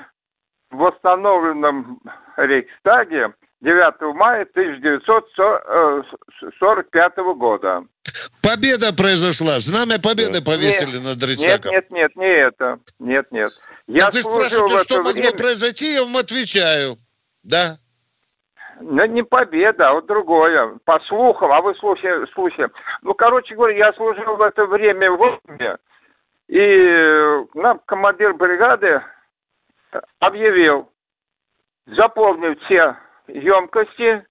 в 0.72 0.78
восстановленном 0.78 2.00
Рейхстаге 2.38 3.34
9 3.62 4.16
мая 4.16 4.44
1945 4.44 7.18
года? 7.38 7.84
Победа 8.46 8.94
произошла. 8.96 9.58
Знамя 9.60 9.98
победы 10.00 10.44
повесили 10.44 10.98
над 10.98 11.18
Нет, 11.18 11.24
Рейхстагом. 11.30 11.72
нет, 11.72 11.92
нет, 11.92 12.16
не 12.16 12.28
это. 12.28 12.80
Нет, 13.00 13.32
нет. 13.32 13.52
Я 13.88 14.06
Так 14.06 14.14
вы 14.14 14.22
спрашиваете, 14.22 14.84
что 14.84 14.98
могло 14.98 15.12
время- 15.14 15.32
произойти, 15.38 15.94
я 15.94 16.04
вам 16.04 16.16
отвечаю. 16.18 16.98
Да. 17.44 17.76
Ну, 18.82 19.06
не 19.06 19.24
победа, 19.24 19.90
а 19.90 19.94
вот 19.94 20.06
другое. 20.06 20.78
По 20.86 21.00
слухам, 21.08 21.52
а 21.52 21.62
вы 21.62 21.74
слушайте, 21.76 22.32
слушайте. 22.34 22.72
Ну, 23.02 23.14
короче 23.16 23.56
говоря, 23.56 23.76
я 23.88 23.94
служил 23.94 24.36
в 24.36 24.42
это 24.42 24.66
время 24.66 25.12
в 25.12 25.24
армии, 25.24 25.78
и 26.50 27.58
нам 27.58 27.80
командир 27.86 28.34
бригады 28.36 29.02
объявил 30.20 30.92
заполнить 31.88 32.62
все 32.64 32.98
емкости 33.28 34.26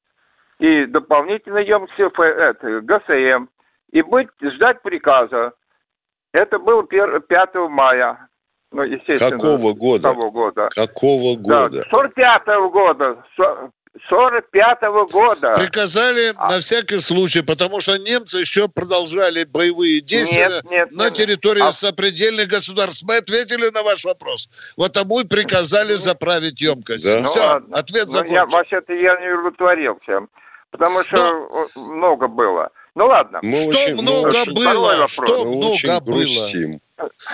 и 0.58 0.84
дополнительные 0.86 1.66
емкости 1.66 2.02
Ф- 2.02 2.20
это, 2.20 2.80
ГСМ 2.82 3.48
и 3.94 4.02
быть, 4.02 4.28
ждать 4.42 4.82
приказа. 4.82 5.52
Это 6.32 6.58
было 6.58 6.82
пер- 6.82 7.20
5 7.20 7.54
мая. 7.68 8.28
Ну, 8.72 8.82
естественно. 8.82 9.30
Какого 9.30 9.72
года? 9.72 10.02
Того 10.12 10.30
года. 10.32 10.68
Какого 10.74 11.36
Да, 11.38 11.68
года? 11.68 11.86
45 11.90 12.68
года. 12.72 13.24
Со- 13.36 13.70
45 14.08 14.80
года. 15.12 15.54
Приказали 15.54 16.32
А. 16.36 16.50
на 16.50 16.58
всякий 16.58 16.98
случай, 16.98 17.42
потому 17.42 17.78
что 17.78 17.96
немцы 17.96 18.38
еще 18.40 18.66
продолжали 18.66 19.44
боевые 19.44 20.00
действия 20.00 20.48
Нет, 20.48 20.64
нет, 20.70 20.90
на 20.92 21.04
нет. 21.04 21.14
территории 21.14 21.62
А- 21.62 21.70
сопредельных 21.70 22.48
государств. 22.48 23.04
Мы 23.06 23.18
ответили 23.18 23.70
на 23.72 23.84
ваш 23.84 24.04
вопрос. 24.04 24.48
Вот 24.76 24.92
тому 24.92 25.20
и 25.20 25.24
приказали 25.28 25.94
заправить 25.94 26.60
емкость. 26.60 27.08
Да. 27.08 27.18
Ну, 27.18 27.22
Все, 27.22 27.40
ладно. 27.40 27.76
ответ 27.78 28.06
Ну, 28.08 28.12
я, 28.14 28.18
закончен. 28.18 28.48
вообще-то 28.58 28.92
я 28.92 29.20
не 29.20 29.28
удовлетворился, 29.34 30.26
потому 30.72 31.04
что 31.04 31.16
э, 31.16 31.78
много 31.78 32.26
было. 32.26 32.70
Ну 32.96 33.06
ладно. 33.06 33.40
Мы 33.42 33.56
Что 33.56 33.70
очень, 33.70 33.94
много 34.02 34.28
очень- 34.28 34.54
было? 34.54 35.06
Что 35.08 35.44
мы 35.44 35.56
много 35.56 35.72
очень 35.72 35.88
было? 35.88 36.00
грустим. 36.00 36.80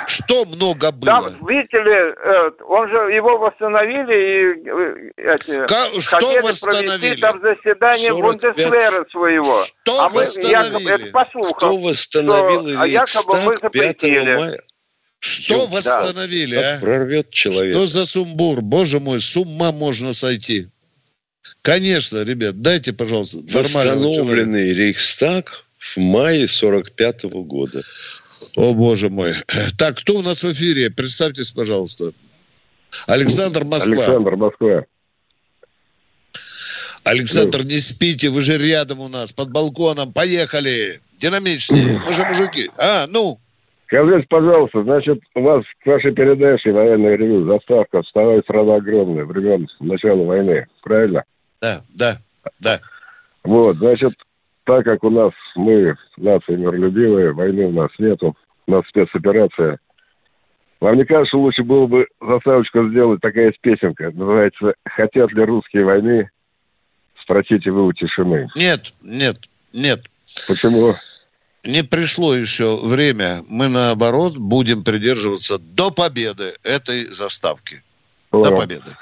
Что 0.07 0.45
много 0.47 0.91
Там, 0.91 1.23
было? 1.25 1.49
видите 1.51 1.77
ли, 1.79 1.93
э, 1.93 2.51
он 2.67 2.89
же 2.89 2.97
его 3.13 3.37
восстановили 3.37 4.17
и 4.17 5.21
э, 5.21 5.35
эти, 5.35 6.01
что 6.01 6.17
хотели 6.17 6.41
восстановили? 6.41 6.99
провести 6.99 7.21
там 7.21 7.41
заседание 7.41 8.11
45 8.11 8.23
Бундесвера 8.23 9.05
своего. 9.11 9.63
Что 9.65 10.01
а 10.01 10.09
мы 10.09 10.15
восстановили? 10.21 10.65
якобы, 10.65 10.91
это 10.91 11.07
по 11.13 11.27
слухам, 11.31 11.53
Кто 11.57 11.77
восстановил 11.77 12.69
что- 12.71 12.81
а 12.81 12.87
якобы 12.87 13.41
мы 13.43 13.51
Рейхстаг 13.53 13.73
5 13.73 14.01
запретили. 14.01 14.37
мая? 14.37 14.61
Что 15.19 15.67
Да. 15.67 15.77
восстановили, 15.77 16.55
Как 16.57 16.65
а? 16.65 16.81
прорвет 16.81 17.31
человек. 17.31 17.75
Что 17.77 17.87
за 17.87 18.07
сумбур? 18.07 18.63
Боже 18.63 18.99
мой, 18.99 19.21
с 19.21 19.37
ума 19.37 19.73
можно 19.73 20.15
сойти. 20.15 20.69
Конечно, 21.63 22.23
ребят, 22.23 22.61
дайте, 22.61 22.93
пожалуйста. 22.93 23.39
Восстановленный 23.51 24.73
Рейхстаг 24.73 25.65
в 25.79 25.97
мае 25.99 26.49
45 26.49 27.25
года. 27.25 27.83
О, 28.57 28.75
боже 28.75 29.11
мой. 29.11 29.35
Так, 29.79 29.99
кто 29.99 30.17
у 30.17 30.23
нас 30.23 30.43
в 30.43 30.53
эфире? 30.53 30.91
Представьтесь, 30.91 31.53
пожалуйста. 31.53 32.13
Александр 33.07 33.65
Москва. 33.65 34.05
Александр, 34.05 34.37
Москва. 34.37 34.85
Александр, 37.05 37.65
не 37.65 37.79
спите, 37.79 38.29
вы 38.29 38.43
же 38.43 38.59
рядом 38.59 39.01
у 39.01 39.09
нас, 39.09 39.33
под 39.33 39.51
балконом. 39.51 40.13
Поехали. 40.13 41.01
Динамичнее. 41.19 41.99
Мы 42.07 42.13
же 42.13 42.25
мужики. 42.25 42.71
А, 42.77 43.07
ну. 43.09 43.39
Скажите, 43.87 44.27
пожалуйста, 44.29 44.83
значит, 44.85 45.21
у 45.35 45.43
вас 45.43 45.65
к 45.83 45.87
вашей 45.87 46.13
передаче 46.13 46.73
военное 46.73 47.17
ревю 47.17 47.45
заставка 47.47 48.03
«Вставай, 48.03 48.41
страна 48.43 48.77
огромная» 48.77 49.25
времен 49.25 49.67
начала 49.81 50.23
войны, 50.25 50.67
правильно? 50.83 51.25
Да, 51.61 51.83
да, 51.95 52.19
да. 52.61 52.81
Вот, 53.45 53.77
значит, 53.77 54.13
так 54.65 54.85
как 54.85 55.03
у 55.05 55.11
нас 55.11 55.33
мы 55.57 55.97
нация 56.17 56.57
миролюбивая, 56.57 57.33
войны 57.33 57.67
у 57.67 57.73
нас 57.73 57.91
нету, 57.99 58.37
у 58.67 58.71
нас 58.71 58.85
спецоперация. 58.89 59.79
Вам 60.81 60.97
не 60.97 61.05
кажется, 61.05 61.37
лучше 61.37 61.63
было 61.63 61.87
бы 61.87 62.07
заставочку 62.21 62.89
сделать 62.89 63.21
такая 63.21 63.47
есть 63.47 63.61
песенка, 63.61 64.11
называется 64.13 64.75
«Хотят 64.87 65.33
ли 65.33 65.45
русские 65.45 65.85
войны?» 65.85 66.31
Спросите 67.23 67.71
вы 67.71 67.87
у 67.87 67.93
тишины. 67.93 68.49
Нет, 68.57 68.93
нет, 69.03 69.37
нет. 69.73 70.01
Почему? 70.49 70.95
Не 71.65 71.85
пришло 71.85 72.35
еще 72.35 72.77
время. 72.77 73.43
Мы, 73.49 73.69
наоборот, 73.69 74.37
будем 74.37 74.83
придерживаться 74.83 75.59
до 75.59 75.91
победы 75.91 76.55
этой 76.65 77.05
заставки. 77.13 77.83
До 78.33 78.43
Понял. 78.43 78.57
победы. 78.57 78.97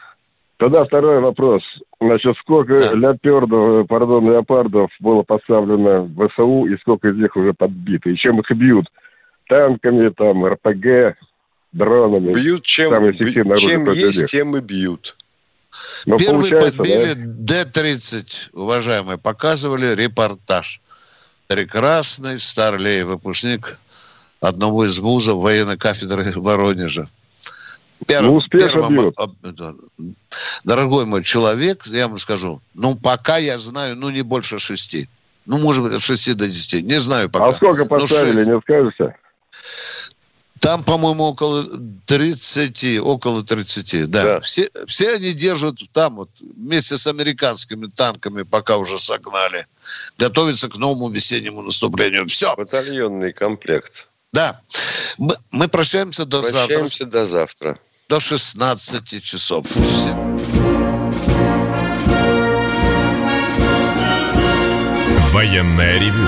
Тогда 0.59 0.85
второй 0.85 1.21
вопрос. 1.21 1.63
Значит, 2.01 2.37
сколько 2.39 2.75
леопардов, 2.75 3.89
пардон, 3.89 4.31
леопардов 4.31 4.91
было 5.01 5.23
поставлено 5.23 6.03
в 6.03 6.29
ВСУ 6.29 6.67
и 6.67 6.79
сколько 6.79 7.09
из 7.09 7.17
них 7.17 7.35
уже 7.37 7.53
подбито? 7.53 8.11
И 8.11 8.17
чем 8.17 8.39
их 8.41 8.51
бьют? 8.53 8.87
Танками, 9.49 10.11
там, 10.11 10.47
РПГ, 10.47 11.19
дронами. 11.73 12.33
Бьют 12.33 12.63
чем, 12.63 12.91
Самое 12.91 13.11
оружие 13.11 13.45
чем 13.57 13.93
есть, 13.93 14.19
них. 14.21 14.31
тем 14.31 14.57
и 14.57 14.61
бьют. 14.61 15.17
Но 16.07 16.17
Первый 16.17 16.51
получается, 16.51 16.77
подбили 16.77 17.15
да? 17.15 17.65
Д-30, 17.65 18.51
уважаемые, 18.53 19.19
показывали 19.19 19.95
репортаж. 19.95 20.81
Прекрасный 21.49 22.39
старлей, 22.39 23.03
выпускник 23.03 23.79
одного 24.41 24.85
из 24.85 24.99
вузов 24.99 25.43
военной 25.43 25.77
кафедры 25.77 26.33
Воронежа. 26.37 27.09
Ну, 28.07 28.35
успешно 28.35 28.69
первым- 28.69 29.13
об- 29.17 29.35
Дорогой 30.65 31.05
мой 31.05 31.25
человек, 31.25 31.87
я 31.87 32.09
вам 32.09 32.19
скажу, 32.19 32.61
ну, 32.75 32.95
пока 32.97 33.39
я 33.39 33.59
знаю, 33.59 33.97
ну, 33.97 34.11
не 34.11 34.23
больше 34.23 34.59
шести. 34.59 35.09
Ну, 35.47 35.59
может 35.59 35.83
быть, 35.83 35.95
от 35.95 36.03
шести 36.03 36.35
до 36.35 36.47
десяти. 36.47 36.83
Не 36.83 37.01
знаю 37.01 37.31
пока. 37.31 37.47
А 37.47 37.57
сколько 37.57 37.85
Ну, 37.85 37.89
поставили, 37.89 38.37
шесть. 38.37 38.49
не 38.49 38.61
скажете? 38.61 39.17
Там, 40.61 40.83
по-моему, 40.83 41.25
около 41.25 41.65
30, 42.07 42.99
около 42.99 43.45
30, 43.45 44.11
да. 44.11 44.25
да. 44.25 44.41
Все, 44.41 44.69
все 44.87 45.15
они 45.15 45.33
держат 45.33 45.77
там 45.93 46.17
вот 46.17 46.31
вместе 46.41 46.97
с 46.99 47.07
американскими 47.07 47.87
танками, 47.87 48.43
пока 48.43 48.77
уже 48.77 48.99
согнали. 48.99 49.67
Готовятся 50.19 50.69
к 50.69 50.77
новому 50.77 51.09
весеннему 51.11 51.63
наступлению. 51.63 52.27
Все. 52.27 52.55
Батальонный 52.57 53.33
комплект. 53.33 54.09
Да. 54.33 54.61
Мы, 55.17 55.37
мы 55.53 55.69
прощаемся 55.69 56.25
до 56.25 56.41
прощаемся 56.41 56.59
завтра. 56.59 56.75
Прощаемся 56.81 57.05
до 57.07 57.29
завтра. 57.29 57.79
До 58.11 58.21
16 58.21 59.23
часов. 59.23 59.67
Военная 65.31 65.99
ревю. 65.99 66.27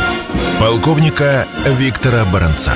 Полковника 0.59 1.49
Виктора 1.65 2.27
Баранца. 2.27 2.75